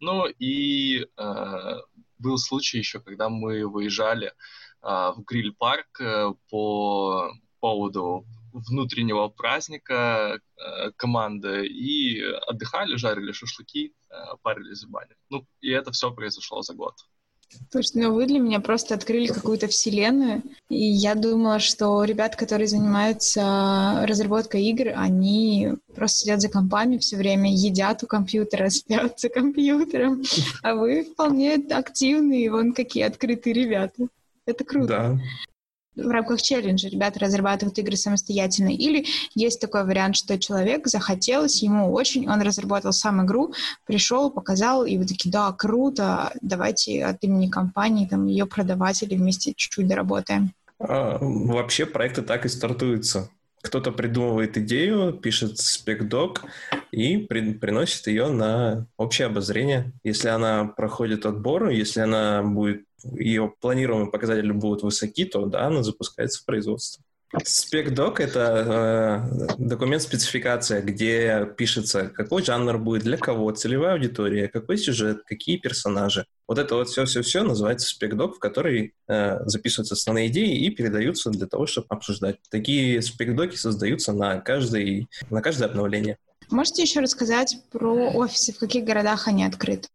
Ну 0.00 0.24
и 0.38 1.06
э, 1.18 1.76
был 2.18 2.38
случай 2.38 2.78
еще, 2.78 3.00
когда 3.00 3.28
мы 3.28 3.68
выезжали 3.68 4.28
а, 4.28 4.32
в 4.82 5.22
гриль-парк 5.26 6.00
э, 6.00 6.32
по 6.50 7.30
поводу 7.60 8.26
внутреннего 8.52 9.28
праздника 9.28 10.38
э, 10.38 10.90
команды 10.96 11.66
и 11.66 12.20
отдыхали, 12.48 12.96
жарили 12.96 13.32
шашлыки, 13.32 13.94
э, 14.10 14.14
парились 14.42 14.84
в 14.84 14.90
бане. 14.90 15.14
Ну, 15.30 15.46
и 15.60 15.70
это 15.70 15.92
все 15.92 16.10
произошло 16.10 16.62
за 16.62 16.74
год. 16.74 16.94
Слушайте, 17.70 18.00
ну 18.00 18.14
вы 18.14 18.26
для 18.26 18.38
меня 18.38 18.60
просто 18.60 18.94
открыли 18.94 19.26
какую-то 19.26 19.68
вселенную, 19.68 20.42
и 20.70 20.84
я 20.84 21.14
думала, 21.14 21.58
что 21.58 22.02
ребят, 22.02 22.34
которые 22.34 22.66
занимаются 22.66 24.04
разработкой 24.06 24.64
игр, 24.64 24.92
они 24.96 25.74
просто 25.94 26.20
сидят 26.20 26.40
за 26.40 26.48
компами 26.48 26.96
все 26.96 27.16
время, 27.16 27.52
едят 27.52 28.02
у 28.02 28.06
компьютера, 28.06 28.68
спят 28.70 29.20
за 29.20 29.28
компьютером, 29.28 30.22
а 30.62 30.74
вы 30.74 31.04
вполне 31.04 31.54
активные, 31.70 32.50
вон 32.50 32.72
какие 32.72 33.04
открытые 33.04 33.52
ребята. 33.52 34.08
Это 34.46 34.64
круто. 34.64 34.86
Да. 34.86 35.18
В 35.94 36.08
рамках 36.08 36.40
челленджа 36.40 36.88
ребята 36.88 37.20
разрабатывают 37.20 37.78
игры 37.78 37.96
самостоятельно. 37.96 38.70
Или 38.70 39.04
есть 39.34 39.60
такой 39.60 39.84
вариант, 39.84 40.16
что 40.16 40.38
человек 40.38 40.86
захотелось, 40.86 41.62
ему 41.62 41.92
очень, 41.92 42.30
он 42.30 42.40
разработал 42.40 42.92
сам 42.92 43.24
игру, 43.26 43.52
пришел, 43.86 44.30
показал, 44.30 44.86
и 44.86 44.96
вы 44.96 45.04
такие, 45.04 45.30
да, 45.30 45.52
круто, 45.52 46.32
давайте 46.40 47.04
от 47.04 47.22
имени 47.22 47.48
компании 47.48 48.06
там 48.06 48.24
ее 48.26 48.46
продавать 48.46 49.02
или 49.02 49.16
вместе 49.16 49.52
чуть-чуть 49.54 49.86
доработаем. 49.86 50.52
А, 50.78 51.18
вообще 51.20 51.84
проекты 51.84 52.22
так 52.22 52.46
и 52.46 52.48
стартуются. 52.48 53.28
Кто-то 53.62 53.92
придумывает 53.92 54.58
идею, 54.58 55.12
пишет 55.12 55.58
спекдок 55.58 56.44
и 56.90 57.16
при, 57.16 57.54
приносит 57.54 58.06
ее 58.08 58.28
на 58.28 58.86
общее 58.96 59.26
обозрение. 59.26 59.92
Если 60.02 60.28
она 60.28 60.64
проходит 60.64 61.24
отбор, 61.24 61.68
если 61.68 62.00
она 62.00 62.42
будет 62.42 62.84
ее 63.04 63.52
планируемые 63.60 64.10
показатели 64.10 64.50
будут 64.50 64.82
высоки, 64.82 65.24
то 65.24 65.46
да, 65.46 65.66
она 65.66 65.82
запускается 65.82 66.42
в 66.42 66.44
производство. 66.44 67.04
Спекдок— 67.44 68.20
это 68.20 69.24
э, 69.38 69.54
документ-спецификация, 69.58 70.82
где 70.82 71.48
пишется, 71.56 72.08
какой 72.08 72.42
жанр 72.44 72.76
будет, 72.78 73.04
для 73.04 73.16
кого, 73.16 73.50
целевая 73.52 73.94
аудитория, 73.94 74.48
какой 74.48 74.76
сюжет, 74.76 75.22
какие 75.24 75.56
персонажи. 75.56 76.26
Вот 76.46 76.58
это 76.58 76.74
вот 76.74 76.90
все-все-все 76.90 77.42
называется 77.42 77.88
спекдок, 77.88 78.36
в 78.36 78.38
который 78.38 78.94
э, 79.08 79.38
записываются 79.46 79.94
основные 79.94 80.28
идеи 80.28 80.66
и 80.66 80.70
передаются 80.70 81.30
для 81.30 81.46
того, 81.46 81.66
чтобы 81.66 81.86
обсуждать. 81.88 82.36
Такие 82.50 83.00
спекдоки 83.00 83.56
создаются 83.56 84.12
на, 84.12 84.38
каждый, 84.40 85.08
на 85.30 85.40
каждое 85.40 85.70
обновление. 85.70 86.18
Можете 86.50 86.82
еще 86.82 87.00
рассказать 87.00 87.56
про 87.70 88.10
офисы, 88.10 88.52
в 88.52 88.58
каких 88.58 88.84
городах 88.84 89.26
они 89.26 89.44
открыты? 89.44 89.88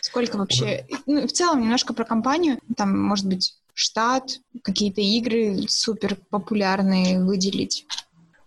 Сколько 0.00 0.36
вообще? 0.36 0.86
Ну, 1.06 1.26
в 1.26 1.32
целом 1.32 1.62
немножко 1.62 1.94
про 1.94 2.04
компанию. 2.04 2.58
Там, 2.76 2.96
может 2.96 3.26
быть, 3.26 3.56
штат, 3.76 4.40
какие-то 4.62 5.02
игры 5.02 5.66
супер 5.68 6.16
популярные 6.30 7.22
выделить. 7.22 7.86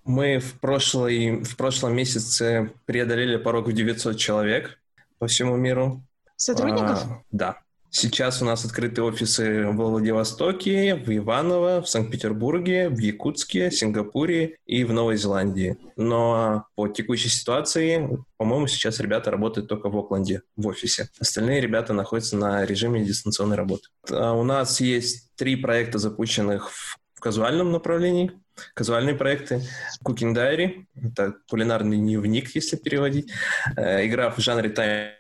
Мы 0.04 0.40
в, 0.40 0.60
прошлый, 0.60 1.44
в 1.44 1.56
прошлом 1.56 1.96
месяце 1.96 2.72
преодолели 2.88 3.38
порог 3.38 3.68
в 3.68 3.72
900 3.72 4.18
человек 4.18 4.80
по 5.20 5.28
всему 5.28 5.56
миру. 5.56 6.04
Сотрудников? 6.36 7.04
А, 7.04 7.22
да. 7.32 7.60
Сейчас 7.92 8.42
у 8.42 8.46
нас 8.46 8.66
открыты 8.66 9.02
офисы 9.02 9.66
в 9.66 9.76
Владивостоке, 9.76 10.96
в 10.96 11.10
Иваново, 11.10 11.82
в 11.82 11.90
Санкт-Петербурге, 11.90 12.90
в 12.90 13.00
Якутске, 13.00 13.72
Сингапуре 13.72 14.58
и 14.68 14.84
в 14.84 14.94
Новой 14.94 15.18
Зеландии. 15.18 15.78
Но 15.96 16.66
по 16.76 16.88
текущей 16.88 17.30
ситуации, 17.30 18.08
по-моему, 18.38 18.68
сейчас 18.68 19.00
ребята 19.00 19.32
работают 19.32 19.68
только 19.68 19.90
в 19.90 19.98
Окленде, 19.98 20.44
в 20.56 20.68
офисе. 20.68 21.10
Остальные 21.20 21.62
ребята 21.62 21.94
находятся 21.94 22.38
на 22.38 22.64
режиме 22.64 23.04
дистанционной 23.04 23.58
работы. 23.58 23.88
А 24.12 24.34
у 24.34 24.44
нас 24.44 24.80
есть 24.80 25.36
три 25.36 25.56
проекта, 25.56 25.98
запущенных 25.98 26.72
в 26.72 27.20
казуальном 27.20 27.72
направлении. 27.72 28.32
Казуальные 28.76 29.16
проекты. 29.16 29.64
Cooking 30.06 30.36
Diary, 30.36 30.86
это 30.96 31.36
кулинарный 31.50 31.98
дневник, 31.98 32.54
если 32.54 32.76
переводить. 32.76 33.32
Э, 33.76 34.06
игра 34.06 34.30
в 34.30 34.38
жанре 34.38 34.70
тайм 34.70 35.12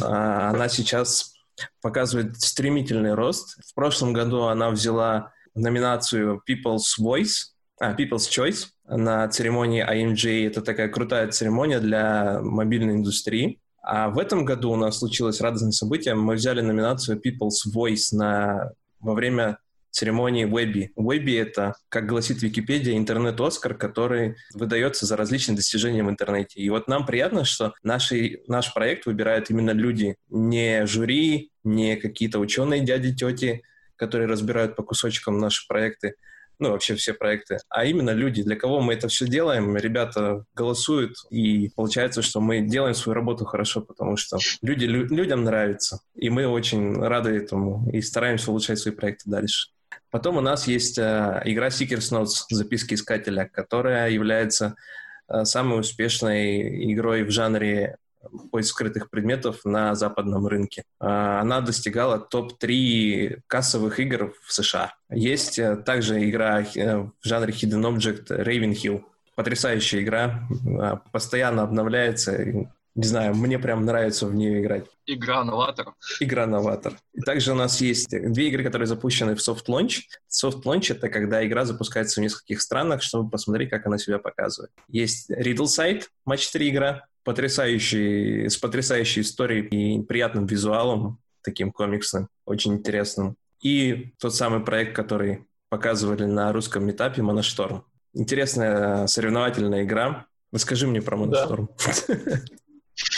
она 0.00 0.68
сейчас 0.68 1.34
показывает 1.82 2.40
стремительный 2.40 3.14
рост. 3.14 3.58
В 3.64 3.74
прошлом 3.74 4.12
году 4.12 4.44
она 4.44 4.70
взяла 4.70 5.32
номинацию 5.54 6.42
People's 6.48 7.00
Voice, 7.00 7.50
а, 7.80 7.94
People's 7.94 8.28
Choice 8.28 8.66
на 8.86 9.28
церемонии 9.28 9.84
IMG. 9.84 10.46
Это 10.46 10.62
такая 10.62 10.88
крутая 10.88 11.28
церемония 11.28 11.80
для 11.80 12.40
мобильной 12.42 12.94
индустрии. 12.94 13.60
А 13.82 14.10
в 14.10 14.18
этом 14.18 14.44
году 14.44 14.72
у 14.72 14.76
нас 14.76 14.98
случилось 14.98 15.40
радостное 15.40 15.72
событие. 15.72 16.14
Мы 16.14 16.34
взяли 16.34 16.60
номинацию 16.60 17.20
People's 17.20 17.72
Voice 17.74 18.08
на, 18.12 18.72
во 19.00 19.14
время 19.14 19.58
церемонии 19.90 20.46
Webby. 20.46 20.88
Webby— 20.96 21.40
это, 21.42 21.74
как 21.88 22.06
гласит 22.06 22.42
Википедия, 22.42 22.96
интернет-Оскар, 22.96 23.74
который 23.74 24.36
выдается 24.54 25.06
за 25.06 25.16
различные 25.16 25.56
достижения 25.56 26.02
в 26.02 26.10
интернете. 26.10 26.60
И 26.60 26.70
вот 26.70 26.88
нам 26.88 27.06
приятно, 27.06 27.44
что 27.44 27.74
наши, 27.82 28.40
наш 28.46 28.72
проект 28.72 29.06
выбирают 29.06 29.50
именно 29.50 29.72
люди, 29.72 30.16
не 30.28 30.86
жюри, 30.86 31.50
не 31.64 31.96
какие-то 31.96 32.38
ученые 32.38 32.80
дяди, 32.80 33.14
тети, 33.14 33.62
которые 33.96 34.28
разбирают 34.28 34.76
по 34.76 34.82
кусочкам 34.82 35.38
наши 35.38 35.66
проекты, 35.68 36.14
ну, 36.60 36.72
вообще 36.72 36.94
все 36.94 37.14
проекты, 37.14 37.58
а 37.70 37.86
именно 37.86 38.10
люди, 38.10 38.42
для 38.42 38.54
кого 38.54 38.80
мы 38.80 38.92
это 38.92 39.08
все 39.08 39.26
делаем. 39.26 39.76
Ребята 39.76 40.44
голосуют, 40.54 41.16
и 41.30 41.70
получается, 41.74 42.20
что 42.20 42.40
мы 42.40 42.60
делаем 42.60 42.94
свою 42.94 43.14
работу 43.14 43.46
хорошо, 43.46 43.80
потому 43.80 44.16
что 44.18 44.38
люди, 44.60 44.84
лю, 44.84 45.06
людям 45.06 45.42
нравится. 45.42 46.00
И 46.14 46.28
мы 46.28 46.46
очень 46.46 46.94
рады 46.94 47.30
этому 47.30 47.90
и 47.90 48.02
стараемся 48.02 48.50
улучшать 48.50 48.78
свои 48.78 48.94
проекты 48.94 49.30
дальше. 49.30 49.70
Потом 50.10 50.36
у 50.36 50.40
нас 50.40 50.66
есть 50.66 50.98
э, 50.98 51.42
игра 51.44 51.68
Seekers 51.68 52.12
Notes, 52.12 52.44
записки 52.50 52.94
искателя, 52.94 53.48
которая 53.52 54.10
является 54.10 54.74
э, 55.28 55.44
самой 55.44 55.80
успешной 55.80 56.92
игрой 56.92 57.22
в 57.22 57.30
жанре 57.30 57.96
поиск 58.50 58.70
скрытых 58.70 59.10
предметов 59.10 59.64
на 59.64 59.94
западном 59.94 60.46
рынке. 60.46 60.84
Она 60.98 61.60
достигала 61.60 62.18
топ-3 62.18 63.40
кассовых 63.46 63.98
игр 64.00 64.34
в 64.44 64.52
США. 64.52 64.94
Есть 65.10 65.58
э, 65.58 65.76
также 65.76 66.28
игра 66.28 66.62
э, 66.62 66.98
в 66.98 67.12
жанре 67.22 67.52
Hidden 67.52 67.96
Object 67.96 68.44
Ravenhill. 68.44 69.04
Потрясающая 69.36 70.02
игра, 70.02 70.46
постоянно 71.12 71.62
обновляется. 71.62 72.68
Не 72.94 73.06
знаю, 73.06 73.34
мне 73.34 73.58
прям 73.58 73.84
нравится 73.84 74.26
в 74.26 74.34
нее 74.34 74.60
играть. 74.60 74.84
Игра-новатор. 75.06 75.94
Игра-новатор. 76.18 76.94
И 77.14 77.20
также 77.20 77.52
у 77.52 77.54
нас 77.54 77.80
есть 77.80 78.10
две 78.10 78.48
игры, 78.48 78.64
которые 78.64 78.86
запущены 78.86 79.36
в 79.36 79.38
soft 79.38 79.66
launch. 79.68 80.00
Soft 80.28 80.62
launch— 80.64 80.86
это 80.92 81.08
когда 81.08 81.46
игра 81.46 81.64
запускается 81.64 82.20
в 82.20 82.24
нескольких 82.24 82.60
странах, 82.60 83.02
чтобы 83.02 83.30
посмотреть, 83.30 83.70
как 83.70 83.86
она 83.86 83.98
себя 83.98 84.18
показывает. 84.18 84.72
Есть 84.88 85.30
Riddle 85.30 85.66
Site, 85.66 86.04
матч 86.24 86.50
3 86.50 86.70
игра, 86.70 87.06
потрясающий, 87.22 88.48
с 88.48 88.56
потрясающей 88.56 89.22
историей 89.22 89.68
и 89.68 90.02
приятным 90.02 90.46
визуалом, 90.46 91.18
таким 91.42 91.70
комиксным, 91.70 92.28
очень 92.44 92.74
интересным. 92.74 93.36
И 93.60 94.12
тот 94.18 94.34
самый 94.34 94.60
проект, 94.60 94.96
который 94.96 95.46
показывали 95.68 96.24
на 96.24 96.52
русском 96.52 96.84
метапе 96.84 97.22
«Моношторм». 97.22 97.84
Интересная 98.12 99.06
соревновательная 99.06 99.84
игра. 99.84 100.26
Расскажи 100.52 100.86
мне 100.86 101.00
про 101.00 101.16
«Моношторм». 101.16 101.70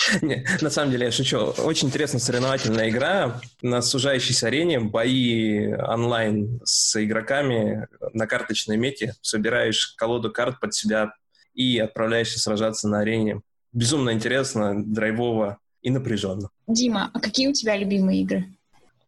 Не, 0.23 0.45
на 0.61 0.71
самом 0.71 0.91
деле 0.91 1.07
я 1.07 1.13
шучу. 1.13 1.39
Очень 1.39 1.89
интересная 1.89 2.21
соревновательная 2.21 2.91
игра 2.91 3.41
на 3.61 3.83
сужающейся 3.83 4.49
арене, 4.49 4.81
бои 4.81 5.73
онлайн 5.75 6.61
с 6.65 7.03
игроками 7.03 7.87
на 8.13 8.27
карточной 8.27 8.77
мете. 8.77 9.15
Собираешь 9.23 9.95
колоду 9.97 10.31
карт 10.31 10.61
под 10.61 10.75
себя 10.75 11.13
и 11.55 11.79
отправляешься 11.79 12.39
сражаться 12.41 12.89
на 12.89 13.01
арене 13.01 13.41
безумно 13.73 14.11
интересно, 14.11 14.83
драйвово 14.85 15.59
и 15.83 15.91
напряженно. 15.91 16.51
Дима, 16.67 17.11
а 17.13 17.21
какие 17.21 17.49
у 17.49 17.53
тебя 17.53 17.77
любимые 17.77 18.23
игры? 18.23 18.45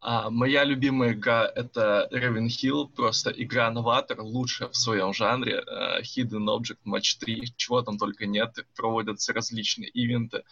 А, 0.00 0.28
моя 0.28 0.64
любимая 0.64 1.12
игра— 1.14 1.50
это 1.54 2.08
Raven 2.12 2.48
Hill, 2.48 2.88
просто 2.94 3.30
игра-новатор, 3.30 4.20
лучшая 4.20 4.68
в 4.68 4.76
своем 4.76 5.14
жанре. 5.14 5.62
Uh, 5.66 6.02
Hidden 6.02 6.46
Object 6.46 6.80
Match 6.86 7.16
3, 7.20 7.54
чего 7.56 7.80
там 7.80 7.96
только 7.96 8.26
нет, 8.26 8.54
проводятся 8.76 9.32
различные 9.32 9.88
ивенты. 9.88 10.42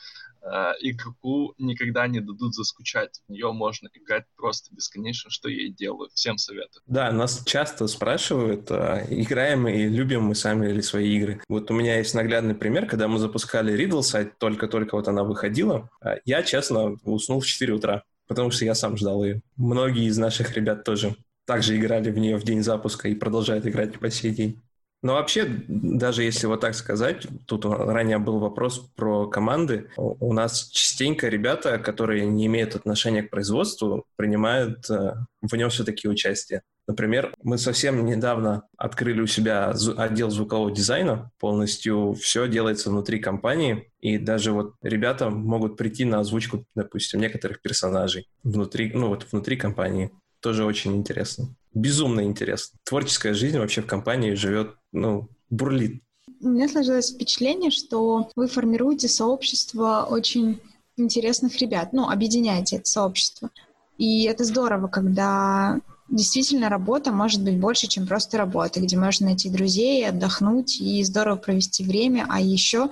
Uh, 0.45 0.73
игроку 0.81 1.55
никогда 1.59 2.09
не 2.09 2.21
дадут 2.21 2.55
заскучать, 2.55 3.21
в 3.29 3.33
нее 3.33 3.53
можно 3.53 3.89
играть 3.95 4.25
просто 4.37 4.75
бесконечно, 4.75 5.31
что 5.31 5.49
я 5.49 5.67
и 5.67 5.71
делаю. 5.71 6.11
Всем 6.15 6.37
советую. 6.37 6.83
Да, 6.87 7.13
нас 7.13 7.45
часто 7.45 7.87
спрашивают, 7.87 8.71
uh, 8.71 9.07
играем 9.09 9.69
и 9.69 9.85
любим 9.85 10.25
мы 10.25 10.35
сами 10.35 10.73
ли 10.73 10.83
свои 10.83 11.17
игры. 11.17 11.41
Вот 11.49 11.71
у 11.71 11.75
меня 11.75 11.99
есть 11.99 12.15
наглядный 12.15 12.55
пример, 12.55 12.87
когда 12.87 13.07
мы 13.07 13.19
запускали 13.19 13.73
Riddle 13.73 14.03
сайт, 14.03 14.39
только-только 14.39 14.97
вот 14.97 15.07
она 15.07 15.23
выходила, 15.23 15.89
я, 16.25 16.43
честно, 16.43 16.97
уснул 17.05 17.41
в 17.41 17.47
4 17.47 17.73
утра 17.75 18.03
потому 18.29 18.51
что 18.51 18.65
я 18.65 18.75
сам 18.75 18.97
ждал 18.97 19.23
ее. 19.25 19.43
Многие 19.57 20.07
из 20.07 20.17
наших 20.17 20.57
ребят 20.57 20.85
тоже 20.85 21.17
также 21.45 21.77
играли 21.77 22.11
в 22.11 22.19
нее 22.19 22.37
в 22.37 22.45
день 22.45 22.63
запуска 22.63 23.09
и 23.09 23.15
продолжают 23.15 23.67
играть 23.67 23.99
по 23.99 24.11
сей 24.11 24.31
день. 24.31 24.63
Но 25.03 25.15
вообще, 25.15 25.45
даже 25.69 26.23
если 26.23 26.47
вот 26.47 26.61
так 26.61 26.75
сказать, 26.75 27.27
тут 27.47 27.65
ранее 27.65 28.19
был 28.19 28.39
вопрос 28.39 28.79
про 28.95 29.27
команды. 29.27 29.91
У 29.97 30.33
нас 30.33 30.69
частенько 30.69 31.29
ребята, 31.29 31.79
которые 31.79 32.25
не 32.25 32.47
имеют 32.47 32.77
отношения 32.77 33.25
к 33.25 33.31
производству, 33.31 34.05
принимают 34.15 34.89
э, 34.91 35.15
в 35.41 35.57
нем 35.57 35.71
все-таки 35.71 36.09
участие. 36.09 36.63
Например, 36.87 37.35
мы 37.43 37.59
совсем 37.59 38.07
недавно 38.07 38.63
открыли 38.77 39.21
у 39.21 39.27
себя 39.27 39.75
отдел 39.97 40.31
звукового 40.31 40.71
дизайна. 40.71 41.31
Полностью 41.41 42.15
все 42.15 42.47
делается 42.47 42.91
внутри 42.91 43.19
компании. 43.19 43.91
И 44.01 44.19
даже 44.19 44.53
вот 44.53 44.75
ребята 44.83 45.31
могут 45.31 45.77
прийти 45.77 46.05
на 46.05 46.21
озвучку, 46.21 46.65
допустим, 46.77 47.21
некоторых 47.21 47.61
персонажей 47.61 48.29
внутри, 48.45 48.93
ну 48.95 49.09
вот 49.09 49.27
внутри 49.33 49.57
компании. 49.57 50.13
Тоже 50.41 50.65
очень 50.65 50.97
интересно 50.97 51.55
безумно 51.75 52.23
интересно. 52.23 52.79
Творческая 52.85 53.35
жизнь 53.35 53.59
вообще 53.59 53.83
в 53.83 53.87
компании 53.87 54.35
живет, 54.35 54.77
ну, 54.93 55.29
бурлит. 55.51 56.03
У 56.41 56.49
меня 56.49 56.69
сложилось 56.69 57.13
впечатление, 57.13 57.71
что 57.71 58.31
вы 58.37 58.47
формируете 58.47 59.09
сообщество 59.09 60.07
очень 60.09 60.61
интересных 60.97 61.59
ребят, 61.59 61.93
ну, 61.93 62.09
объединяете 62.09 62.77
это 62.77 62.89
сообщество. 62.89 63.51
И 63.99 64.25
это 64.25 64.45
здорово, 64.45 64.89
когда 64.89 65.81
действительно 66.09 66.69
работа 66.69 67.13
может 67.13 67.43
быть 67.43 67.59
больше, 67.59 67.87
чем 67.87 68.07
просто 68.07 68.39
работа, 68.39 68.81
где 68.81 68.97
можно 68.97 69.27
найти 69.27 69.49
друзей, 69.49 70.07
отдохнуть 70.07 70.81
и 70.81 71.03
здорово 71.05 71.37
провести 71.37 71.85
время, 71.85 72.27
а 72.29 72.41
еще 72.41 72.91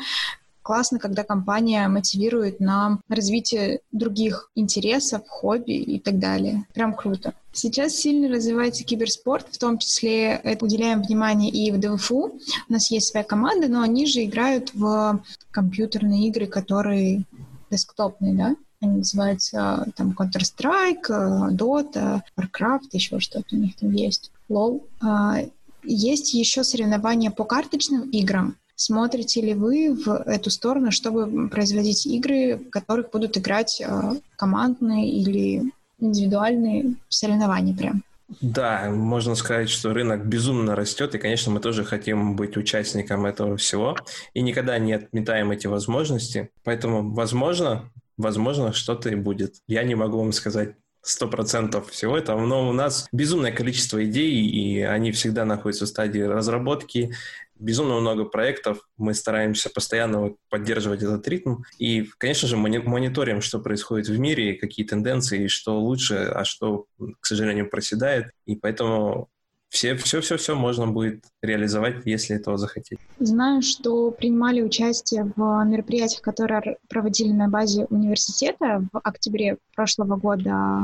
классно, 0.70 1.00
когда 1.00 1.24
компания 1.24 1.88
мотивирует 1.88 2.60
на 2.60 3.00
развитие 3.08 3.80
других 3.90 4.52
интересов, 4.54 5.22
хобби 5.26 5.72
и 5.72 5.98
так 5.98 6.20
далее. 6.20 6.64
Прям 6.74 6.94
круто. 6.94 7.34
Сейчас 7.50 7.96
сильно 7.96 8.28
развивается 8.28 8.84
киберспорт, 8.84 9.48
в 9.50 9.58
том 9.58 9.78
числе 9.78 10.40
это 10.44 10.64
уделяем 10.64 11.02
внимание 11.02 11.50
и 11.50 11.72
в 11.72 11.80
ДВФУ. 11.80 12.38
У 12.68 12.72
нас 12.72 12.88
есть 12.92 13.08
своя 13.08 13.24
команда, 13.24 13.66
но 13.66 13.82
они 13.82 14.06
же 14.06 14.22
играют 14.22 14.72
в 14.72 15.20
компьютерные 15.50 16.28
игры, 16.28 16.46
которые 16.46 17.24
десктопные, 17.68 18.34
да? 18.34 18.56
Они 18.80 18.98
называются 18.98 19.88
там 19.96 20.14
Counter-Strike, 20.16 21.50
Dota, 21.50 22.20
Warcraft, 22.38 22.90
еще 22.92 23.18
что-то 23.18 23.56
у 23.56 23.58
них 23.58 23.74
там 23.74 23.90
есть. 23.90 24.30
LoL. 24.48 24.82
А, 25.00 25.38
есть 25.82 26.32
еще 26.32 26.62
соревнования 26.62 27.32
по 27.32 27.42
карточным 27.42 28.08
играм. 28.10 28.54
Смотрите 28.82 29.42
ли 29.42 29.52
вы 29.52 29.94
в 29.94 30.08
эту 30.24 30.48
сторону, 30.48 30.90
чтобы 30.90 31.50
производить 31.50 32.06
игры, 32.06 32.56
в 32.56 32.70
которых 32.70 33.10
будут 33.10 33.36
играть 33.36 33.78
э, 33.78 34.12
командные 34.36 35.06
или 35.06 35.70
индивидуальные 35.98 36.94
соревнования 37.10 37.76
прям? 37.76 38.02
Да, 38.40 38.88
можно 38.88 39.34
сказать, 39.34 39.68
что 39.68 39.92
рынок 39.92 40.24
безумно 40.24 40.74
растет, 40.74 41.14
и, 41.14 41.18
конечно, 41.18 41.52
мы 41.52 41.60
тоже 41.60 41.84
хотим 41.84 42.36
быть 42.36 42.56
участником 42.56 43.26
этого 43.26 43.58
всего, 43.58 43.98
и 44.32 44.40
никогда 44.40 44.78
не 44.78 44.94
отметаем 44.94 45.50
эти 45.50 45.66
возможности. 45.66 46.48
Поэтому, 46.64 47.12
возможно, 47.12 47.90
возможно, 48.16 48.72
что-то 48.72 49.10
и 49.10 49.14
будет. 49.14 49.56
Я 49.68 49.82
не 49.82 49.94
могу 49.94 50.16
вам 50.16 50.32
сказать 50.32 50.76
сто 51.02 51.28
процентов 51.28 51.90
всего 51.90 52.16
этого, 52.16 52.40
но 52.46 52.68
у 52.68 52.72
нас 52.72 53.08
безумное 53.12 53.52
количество 53.52 54.04
идей, 54.04 54.32
и 54.32 54.80
они 54.80 55.12
всегда 55.12 55.44
находятся 55.44 55.86
в 55.86 55.88
стадии 55.88 56.20
разработки, 56.20 57.14
безумно 57.60 58.00
много 58.00 58.24
проектов, 58.24 58.88
мы 58.96 59.14
стараемся 59.14 59.70
постоянно 59.70 60.34
поддерживать 60.48 61.02
этот 61.02 61.26
ритм, 61.28 61.62
и, 61.78 62.08
конечно 62.18 62.48
же, 62.48 62.56
мониторим, 62.56 63.40
что 63.40 63.60
происходит 63.60 64.08
в 64.08 64.18
мире, 64.18 64.54
какие 64.54 64.86
тенденции, 64.86 65.46
что 65.46 65.78
лучше, 65.78 66.16
а 66.34 66.44
что, 66.44 66.86
к 67.20 67.26
сожалению, 67.26 67.68
проседает, 67.70 68.32
и 68.46 68.56
поэтому 68.56 69.28
все, 69.68 69.94
все, 69.94 70.20
все, 70.20 70.36
все 70.36 70.56
можно 70.56 70.88
будет 70.88 71.24
реализовать, 71.42 72.04
если 72.04 72.34
этого 72.34 72.58
захотеть. 72.58 72.98
Знаю, 73.20 73.62
что 73.62 74.10
принимали 74.10 74.62
участие 74.62 75.32
в 75.36 75.64
мероприятиях, 75.64 76.22
которые 76.22 76.78
проводили 76.88 77.30
на 77.30 77.48
базе 77.48 77.86
университета 77.88 78.84
в 78.92 78.98
октябре 78.98 79.58
прошлого 79.76 80.16
года 80.16 80.80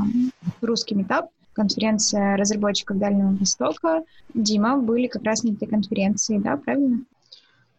русский 0.61 0.95
метап 0.95 1.31
конференция 1.57 2.37
разработчиков 2.37 2.99
Дальнего 2.99 3.35
Востока. 3.35 4.05
Дима, 4.35 4.77
были 4.77 5.09
как 5.09 5.25
раз 5.25 5.43
на 5.43 5.53
этой 5.53 5.67
конференции, 5.67 6.39
да, 6.39 6.57
правильно? 6.57 7.01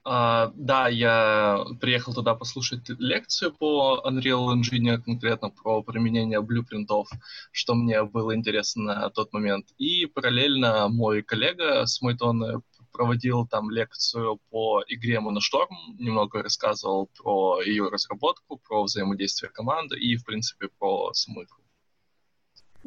Uh, 0.05 0.53
да, 0.55 0.87
я 0.87 1.65
приехал 1.81 2.13
туда 2.13 2.33
послушать 2.33 2.87
лекцию 2.97 3.51
по 3.51 4.01
Unreal 4.05 4.53
Engine, 4.55 4.99
конкретно 4.99 5.49
про 5.49 5.83
применение 5.83 6.39
блюпринтов, 6.41 7.09
что 7.51 7.75
мне 7.75 8.01
было 8.03 8.33
интересно 8.33 8.83
на 8.83 9.09
тот 9.09 9.33
момент. 9.33 9.65
И 9.77 10.05
параллельно 10.05 10.87
мой 10.87 11.23
коллега 11.23 11.85
с 11.85 12.01
Мойтона 12.01 12.61
проводил 12.93 13.45
там 13.45 13.69
лекцию 13.69 14.39
по 14.49 14.81
игре 14.87 15.19
Monostorm, 15.19 15.75
немного 15.99 16.41
рассказывал 16.41 17.09
про 17.21 17.61
ее 17.61 17.89
разработку, 17.89 18.61
про 18.65 18.83
взаимодействие 18.83 19.51
команды 19.51 19.99
и, 19.99 20.15
в 20.15 20.23
принципе, 20.23 20.69
про 20.79 21.13
саму 21.13 21.43
игру. 21.43 21.66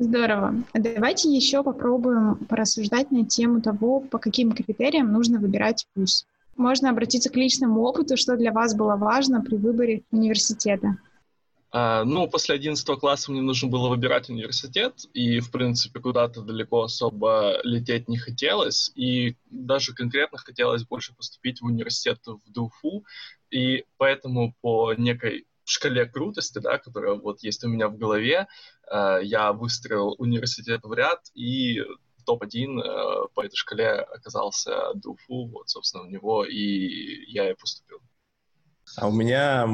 Здорово. 0.01 0.55
Давайте 0.73 1.29
еще 1.29 1.63
попробуем 1.63 2.37
порассуждать 2.47 3.11
на 3.11 3.27
тему 3.27 3.61
того, 3.61 4.01
по 4.01 4.19
каким 4.19 4.53
критериям 4.53 5.13
нужно 5.13 5.39
выбирать 5.39 5.85
вуз. 5.95 6.27
Можно 6.57 6.89
обратиться 6.89 7.29
к 7.29 7.37
личному 7.37 7.83
опыту, 7.83 8.17
что 8.17 8.39
для 8.39 8.51
вас 8.51 8.75
было 8.75 8.97
важно 8.97 9.43
при 9.43 9.57
выборе 9.57 10.03
университета. 10.11 10.97
А, 11.71 12.05
ну, 12.05 12.27
после 12.31 12.55
11 12.55 12.99
класса 12.99 13.31
мне 13.31 13.43
нужно 13.43 13.69
было 13.69 13.91
выбирать 13.91 14.31
университет, 14.31 14.95
и, 15.13 15.39
в 15.41 15.51
принципе, 15.51 16.01
куда-то 16.01 16.41
далеко 16.41 16.85
особо 16.85 17.61
лететь 17.63 18.09
не 18.09 18.17
хотелось, 18.17 18.91
и 18.95 19.37
даже 19.51 19.93
конкретно 19.93 20.39
хотелось 20.39 20.83
больше 20.83 21.15
поступить 21.15 21.61
в 21.61 21.67
университет 21.67 22.21
в 22.25 22.51
ДУФУ, 22.51 23.05
и 23.51 23.85
поэтому 23.99 24.55
по 24.63 24.95
некой 24.95 25.45
шкале 25.71 26.07
крутости, 26.07 26.59
да, 26.59 26.79
которая 26.79 27.15
вот 27.15 27.43
есть 27.43 27.65
у 27.65 27.69
меня 27.69 27.89
в 27.89 27.97
голове, 27.97 28.49
э, 28.91 29.21
я 29.23 29.53
выстроил 29.53 30.15
университет 30.19 30.81
в 30.85 30.93
ряд, 30.93 31.21
и 31.35 31.83
топ-1 32.27 32.81
э, 32.81 33.29
по 33.35 33.45
этой 33.45 33.57
шкале 33.57 33.91
оказался 33.91 34.93
ДУФУ, 34.95 35.49
вот, 35.49 35.69
собственно, 35.69 36.05
в 36.05 36.11
него, 36.11 36.45
и 36.45 37.25
я 37.31 37.51
и 37.51 37.55
поступил. 37.55 37.99
А 38.97 39.09
у 39.09 39.13
меня 39.13 39.67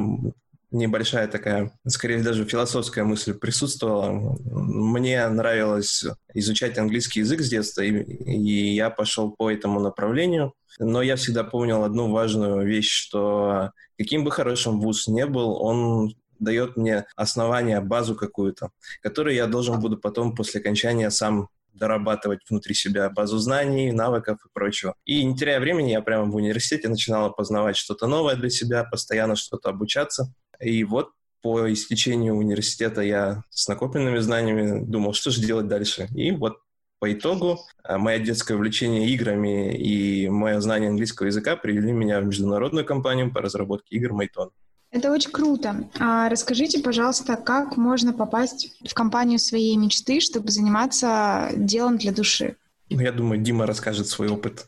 небольшая 0.77 1.29
такая, 1.29 1.73
скорее 1.87 2.23
даже 2.23 2.45
философская 2.45 3.05
мысль 3.05 3.35
присутствовала. 3.35 4.11
Мне 4.45 5.27
нравилось 5.29 6.05
изучать 6.35 6.79
английский 6.79 7.21
язык 7.21 7.41
с 7.41 7.49
детства, 7.49 7.83
и, 7.83 7.91
и 7.91 8.75
я 8.75 8.91
пошел 8.91 9.31
по 9.31 9.51
этому 9.51 9.81
направлению. 9.81 10.53
Но 10.79 11.03
я 11.03 11.17
всегда 11.17 11.43
помнил 11.43 11.85
одну 11.85 12.11
важную 12.11 12.67
вещь, 12.67 12.91
что 12.91 13.73
каким 13.99 14.25
бы 14.25 14.31
хорошим 14.31 14.81
вуз 14.81 15.09
не 15.09 15.27
был, 15.27 15.61
он 15.63 16.15
дает 16.39 16.77
мне 16.77 17.07
основание, 17.17 17.81
базу 17.81 18.15
какую-то, 18.15 18.71
которую 19.01 19.35
я 19.35 19.47
должен 19.47 19.81
буду 19.81 19.97
потом 19.97 20.35
после 20.35 20.61
окончания 20.61 21.11
сам 21.11 21.49
дорабатывать 21.77 22.41
внутри 22.49 22.75
себя 22.75 23.11
базу 23.11 23.39
знаний, 23.39 23.93
навыков 23.93 24.39
и 24.45 24.49
прочего. 24.53 24.95
И 25.05 25.23
не 25.25 25.37
теряя 25.37 25.61
времени, 25.61 25.91
я 25.91 26.01
прямо 26.01 26.31
в 26.31 26.35
университете 26.35 26.89
начинала 26.89 27.29
познавать 27.31 27.77
что-то 27.77 28.07
новое 28.07 28.35
для 28.35 28.51
себя, 28.51 28.85
постоянно 28.85 29.37
что-то 29.37 29.71
обучаться. 29.71 30.33
И 30.61 30.85
вот 30.85 31.11
по 31.43 31.73
истечению 31.73 32.35
университета 32.35 33.03
я 33.03 33.43
с 33.51 33.69
накопленными 33.69 34.19
знаниями 34.19 34.85
думал, 34.85 35.13
что 35.13 35.31
же 35.31 35.41
делать 35.41 35.69
дальше. 35.69 36.09
И 36.15 36.33
вот 36.33 36.59
по 36.99 37.13
итогу 37.13 37.61
э, 37.85 37.99
мое 37.99 38.19
детское 38.19 38.55
увлечение 38.55 39.09
играми 39.11 39.77
и 39.77 40.29
мое 40.29 40.61
знание 40.61 40.91
английского 40.91 41.27
языка 41.27 41.57
привели 41.57 41.93
меня 41.93 42.21
в 42.21 42.27
международную 42.27 42.85
компанию 42.85 43.33
по 43.33 43.41
разработке 43.41 43.97
игр 43.97 44.13
Майтон. 44.13 44.51
Это 44.91 45.13
очень 45.13 45.31
круто. 45.31 45.89
А 45.99 46.29
расскажите, 46.29 46.81
пожалуйста, 46.81 47.37
как 47.37 47.77
можно 47.77 48.13
попасть 48.13 48.79
в 48.89 48.95
компанию 48.95 49.39
своей 49.39 49.77
мечты, 49.77 50.21
чтобы 50.21 50.51
заниматься 50.51 51.51
делом 51.55 51.99
для 51.99 52.13
души? 52.13 52.57
Ну, 52.89 53.01
я 53.01 53.13
думаю, 53.13 53.41
Дима 53.41 53.67
расскажет 53.67 54.07
свой 54.07 54.29
опыт. 54.29 54.67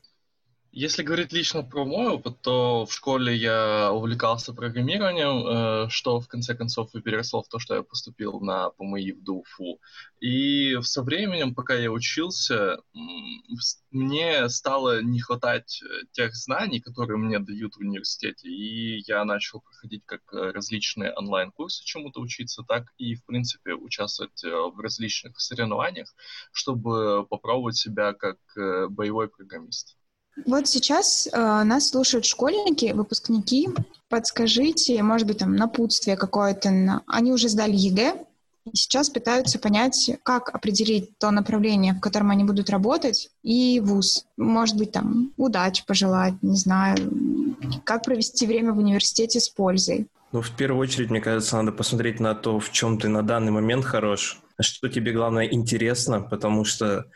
Если 0.71 1.03
говорить 1.03 1.33
лично 1.33 1.63
про 1.63 1.87
мой 1.87 2.09
опыт, 2.09 2.43
то 2.43 2.85
в 2.85 2.93
школе 2.93 3.35
я 3.35 3.91
увлекался 3.91 4.53
программированием, 4.53 5.87
э, 5.87 5.89
что 5.89 6.21
в 6.21 6.29
конце 6.29 6.55
концов 6.55 6.95
и 6.95 7.01
переросло 7.01 7.43
в 7.43 7.49
то, 7.49 7.59
что 7.59 7.75
я 7.75 7.83
поступил 7.83 8.39
на 8.41 8.69
ПМИ 8.71 9.13
в 9.13 9.25
ДУФУ. 9.25 9.81
И 10.21 10.77
со 10.83 11.03
временем, 11.03 11.55
пока 11.55 11.75
я 11.75 11.91
учился, 11.91 12.83
мне 13.91 14.47
стало 14.51 15.01
не 15.01 15.21
хватать 15.21 15.83
э, 15.83 16.05
тех 16.13 16.37
знаний, 16.37 16.81
которые 16.81 17.17
мне 17.17 17.39
дают 17.39 17.77
в 17.77 17.81
университете, 17.81 18.49
и 18.49 19.03
я 19.07 19.25
начал 19.25 19.63
проходить 19.63 20.03
как 20.05 20.21
э, 20.35 20.51
различные 20.51 21.15
онлайн-курсы 21.15 21.83
чему-то 21.83 22.21
учиться, 22.21 22.63
так 22.63 22.93
и, 22.99 23.15
в 23.15 23.25
принципе, 23.25 23.73
участвовать 23.73 24.43
в 24.45 24.79
различных 24.81 25.41
соревнованиях, 25.41 26.15
чтобы 26.53 27.27
попробовать 27.27 27.77
себя 27.77 28.13
как 28.13 28.37
боевой 28.91 29.29
программист. 29.29 29.97
Вот 30.47 30.69
сейчас 30.69 31.29
э, 31.31 31.63
нас 31.65 31.89
слушают 31.89 32.25
школьники, 32.25 32.93
выпускники. 32.93 33.69
Подскажите, 34.09 35.03
может 35.03 35.27
быть, 35.27 35.39
там 35.39 35.55
напутствие 35.55 36.17
какое-то. 36.17 37.03
Они 37.07 37.33
уже 37.33 37.49
сдали 37.49 37.77
ЕГЭ, 37.77 38.25
и 38.73 38.77
сейчас 38.77 39.11
пытаются 39.11 39.59
понять, 39.59 40.11
как 40.23 40.55
определить 40.55 41.17
то 41.19 41.31
направление, 41.31 41.95
в 41.95 42.01
котором 42.01 42.31
они 42.31 42.45
будут 42.45 42.71
работать, 42.71 43.31
и 43.43 43.81
вуз. 43.81 44.27
Может 44.37 44.77
быть, 44.77 44.93
там 44.93 45.33
удачи 45.37 45.85
пожелать, 45.87 46.35
не 46.43 46.57
знаю, 46.57 46.97
как 47.85 48.05
провести 48.05 48.47
время 48.47 48.73
в 48.73 48.79
университете 48.79 49.41
с 49.41 49.49
пользой. 49.49 50.09
Ну, 50.33 50.43
в 50.43 50.51
первую 50.57 50.83
очередь, 50.83 51.11
мне 51.11 51.21
кажется, 51.21 51.57
надо 51.57 51.73
посмотреть 51.73 52.21
на 52.21 52.35
то, 52.35 52.61
в 52.61 52.71
чем 52.71 52.99
ты 52.99 53.09
на 53.09 53.23
данный 53.23 53.51
момент 53.51 53.85
хорош, 53.85 54.41
что 54.61 54.89
тебе, 54.89 55.13
главное, 55.13 55.47
интересно, 55.47 56.21
потому 56.21 56.65
что 56.65 57.07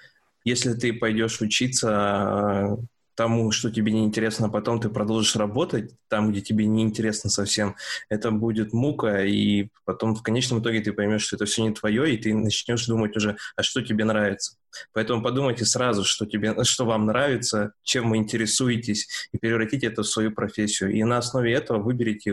если 0.45 0.73
ты 0.73 0.93
пойдешь 0.93 1.41
учиться 1.41 2.79
тому, 3.15 3.51
что 3.51 3.71
тебе 3.71 3.93
не 3.93 4.05
интересно, 4.05 4.47
а 4.47 4.51
потом 4.51 4.81
ты 4.81 4.89
продолжишь 4.89 5.37
работать 5.37 5.93
там, 6.09 6.31
где 6.31 6.41
тебе 6.41 6.67
не 6.67 6.83
интересно 6.83 7.31
совсем, 7.31 7.77
это 8.09 8.31
будет 8.31 8.73
мука, 8.73 9.25
и 9.25 9.69
потом 9.85 10.15
в 10.15 10.23
конечном 10.23 10.61
итоге 10.61 10.81
ты 10.81 10.93
поймешь, 10.93 11.23
что 11.23 11.37
это 11.37 11.45
все 11.45 11.63
не 11.63 11.73
твое, 11.73 12.15
и 12.15 12.19
ты 12.19 12.35
начнешь 12.35 12.87
думать 12.87 13.17
уже, 13.17 13.37
а 13.57 13.63
что 13.63 13.83
тебе 13.83 14.05
нравится. 14.05 14.57
Поэтому 14.93 15.23
подумайте 15.23 15.65
сразу, 15.65 16.05
что, 16.05 16.27
тебе, 16.27 16.55
что 16.65 16.85
вам 16.85 17.07
нравится, 17.07 17.73
чем 17.83 18.11
вы 18.11 18.17
интересуетесь, 18.17 19.29
и 19.33 19.39
превратите 19.39 19.87
это 19.87 20.03
в 20.03 20.09
свою 20.09 20.33
профессию. 20.33 20.93
И 20.93 21.03
на 21.05 21.19
основе 21.19 21.53
этого 21.53 21.79
выберите 21.79 22.31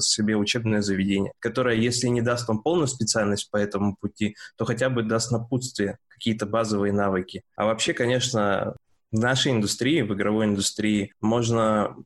себе 0.00 0.36
учебное 0.36 0.82
заведение, 0.82 1.32
которое, 1.40 1.76
если 1.76 2.06
не 2.06 2.22
даст 2.22 2.48
вам 2.48 2.62
полную 2.62 2.86
специальность 2.86 3.50
по 3.50 3.56
этому 3.56 3.96
пути, 4.00 4.36
то 4.56 4.64
хотя 4.64 4.88
бы 4.88 5.02
даст 5.02 5.32
напутствие, 5.32 5.98
какие-то 6.08 6.46
базовые 6.46 6.92
навыки. 6.92 7.42
А 7.56 7.64
вообще, 7.66 7.92
конечно, 7.92 8.76
в 9.12 9.18
нашей 9.18 9.52
индустрии, 9.52 10.02
в 10.02 10.14
игровой 10.14 10.46
индустрии, 10.46 11.12
можно 11.20 11.96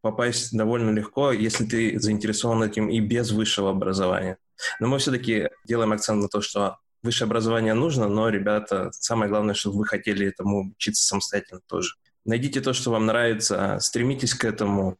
попасть 0.00 0.56
довольно 0.56 0.90
легко, 0.90 1.32
если 1.32 1.64
ты 1.64 1.98
заинтересован 1.98 2.62
этим 2.62 2.88
и 2.88 3.00
без 3.00 3.30
высшего 3.30 3.70
образования. 3.70 4.36
Но 4.80 4.88
мы 4.88 4.98
все-таки 4.98 5.48
делаем 5.64 5.92
акцент 5.92 6.22
на 6.22 6.28
то, 6.28 6.40
что 6.40 6.78
высшее 7.02 7.26
образование 7.26 7.74
нужно, 7.74 8.08
но, 8.08 8.28
ребята, 8.28 8.90
самое 8.92 9.30
главное, 9.30 9.54
чтобы 9.54 9.78
вы 9.78 9.86
хотели 9.86 10.26
этому 10.26 10.72
учиться 10.72 11.04
самостоятельно 11.04 11.60
тоже. 11.66 11.94
Найдите 12.24 12.60
то, 12.60 12.72
что 12.72 12.90
вам 12.90 13.06
нравится, 13.06 13.78
стремитесь 13.80 14.34
к 14.34 14.44
этому, 14.44 14.98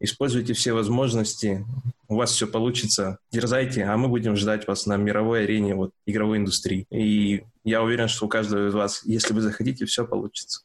используйте 0.00 0.52
все 0.54 0.72
возможности, 0.72 1.64
у 2.08 2.16
вас 2.16 2.32
все 2.32 2.48
получится, 2.48 3.18
дерзайте, 3.30 3.84
а 3.84 3.96
мы 3.96 4.08
будем 4.08 4.36
ждать 4.36 4.66
вас 4.66 4.86
на 4.86 4.96
мировой 4.96 5.44
арене 5.44 5.76
вот, 5.76 5.92
игровой 6.06 6.38
индустрии. 6.38 6.86
И 6.90 7.44
я 7.62 7.82
уверен, 7.82 8.08
что 8.08 8.26
у 8.26 8.28
каждого 8.28 8.68
из 8.68 8.74
вас, 8.74 9.02
если 9.04 9.32
вы 9.32 9.40
захотите, 9.40 9.86
все 9.86 10.04
получится 10.04 10.62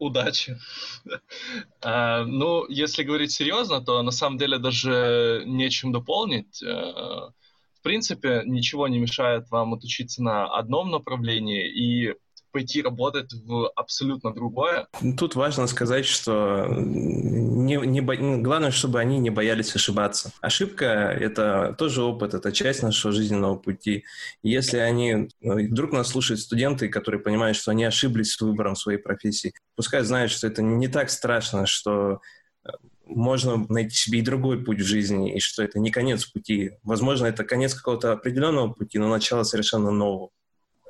удачи. 0.00 0.58
а, 1.82 2.24
ну, 2.24 2.66
если 2.68 3.04
говорить 3.04 3.30
серьезно, 3.30 3.80
то 3.80 4.02
на 4.02 4.10
самом 4.10 4.38
деле 4.38 4.58
даже 4.58 5.44
нечем 5.46 5.92
дополнить. 5.92 6.62
А, 6.64 7.30
в 7.78 7.82
принципе, 7.82 8.42
ничего 8.44 8.88
не 8.88 8.98
мешает 8.98 9.48
вам 9.50 9.74
отучиться 9.74 10.22
на 10.22 10.46
одном 10.46 10.90
направлении 10.90 11.68
и 11.68 12.14
пойти 12.50 12.82
работать 12.82 13.32
в 13.32 13.70
абсолютно 13.76 14.32
другое. 14.32 14.86
Тут 15.18 15.34
важно 15.34 15.66
сказать, 15.66 16.06
что 16.06 16.66
не, 16.68 17.76
не 17.76 18.00
бо... 18.00 18.16
главное, 18.16 18.70
чтобы 18.70 19.00
они 19.00 19.18
не 19.18 19.30
боялись 19.30 19.74
ошибаться. 19.74 20.32
Ошибка— 20.40 20.84
это 21.20 21.74
тоже 21.78 22.02
опыт, 22.02 22.34
это 22.34 22.52
часть 22.52 22.82
нашего 22.82 23.12
жизненного 23.12 23.56
пути. 23.56 24.04
Если 24.42 24.78
они... 24.78 25.28
Ну, 25.40 25.68
вдруг 25.68 25.92
нас 25.92 26.08
слушают 26.08 26.40
студенты, 26.40 26.88
которые 26.88 27.20
понимают, 27.20 27.56
что 27.56 27.70
они 27.70 27.84
ошиблись 27.84 28.32
с 28.32 28.40
выбором 28.40 28.76
своей 28.76 28.98
профессии, 28.98 29.54
пускай 29.76 30.02
знают, 30.02 30.30
что 30.30 30.46
это 30.46 30.62
не 30.62 30.88
так 30.88 31.10
страшно, 31.10 31.66
что 31.66 32.20
э, 32.64 32.70
можно 33.04 33.66
найти 33.68 33.94
себе 33.94 34.20
и 34.20 34.22
другой 34.22 34.64
путь 34.64 34.80
в 34.80 34.86
жизни, 34.86 35.34
и 35.34 35.40
что 35.40 35.62
это 35.62 35.78
не 35.78 35.90
конец 35.90 36.24
пути. 36.26 36.72
Возможно, 36.82 37.26
это 37.26 37.44
конец 37.44 37.74
какого-то 37.74 38.12
определенного 38.12 38.72
пути, 38.72 38.98
но 38.98 39.08
начало 39.08 39.42
совершенно 39.42 39.90
нового. 39.90 40.30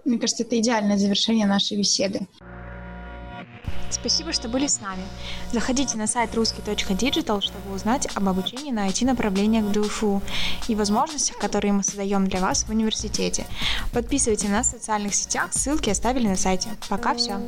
Мне 0.05 0.19
кажется, 0.19 0.43
это 0.43 0.59
идеальное 0.59 0.99
завершение 0.99 1.47
нашей 1.47 1.77
беседы. 1.77 2.27
Спасибо, 3.91 4.33
что 4.33 4.49
были 4.49 4.67
с 4.67 4.81
нами. 4.81 5.03
Заходите 5.53 5.97
на 5.99 6.07
сайт 6.07 6.35
русский.digital, 6.35 7.41
чтобы 7.41 7.75
узнать 7.75 8.07
об 8.15 8.29
обучении 8.29 8.71
на 8.71 8.89
IT-направлениях 8.89 9.65
в 9.65 9.73
ДУФУ 9.73 10.23
и 10.69 10.75
возможностях, 10.75 11.39
которые 11.39 11.73
мы 11.73 11.83
создаем 11.83 12.27
для 12.29 12.41
вас 12.41 12.65
в 12.65 12.71
университете. 12.71 13.47
Подписывайтесь 13.93 14.49
на 14.49 14.59
нас 14.59 14.69
в 14.69 14.71
социальных 14.71 15.15
сетях, 15.15 15.53
ссылки 15.53 15.91
оставили 15.91 16.29
на 16.29 16.37
сайте. 16.37 16.71
Пока 16.89 17.15
все. 17.15 17.41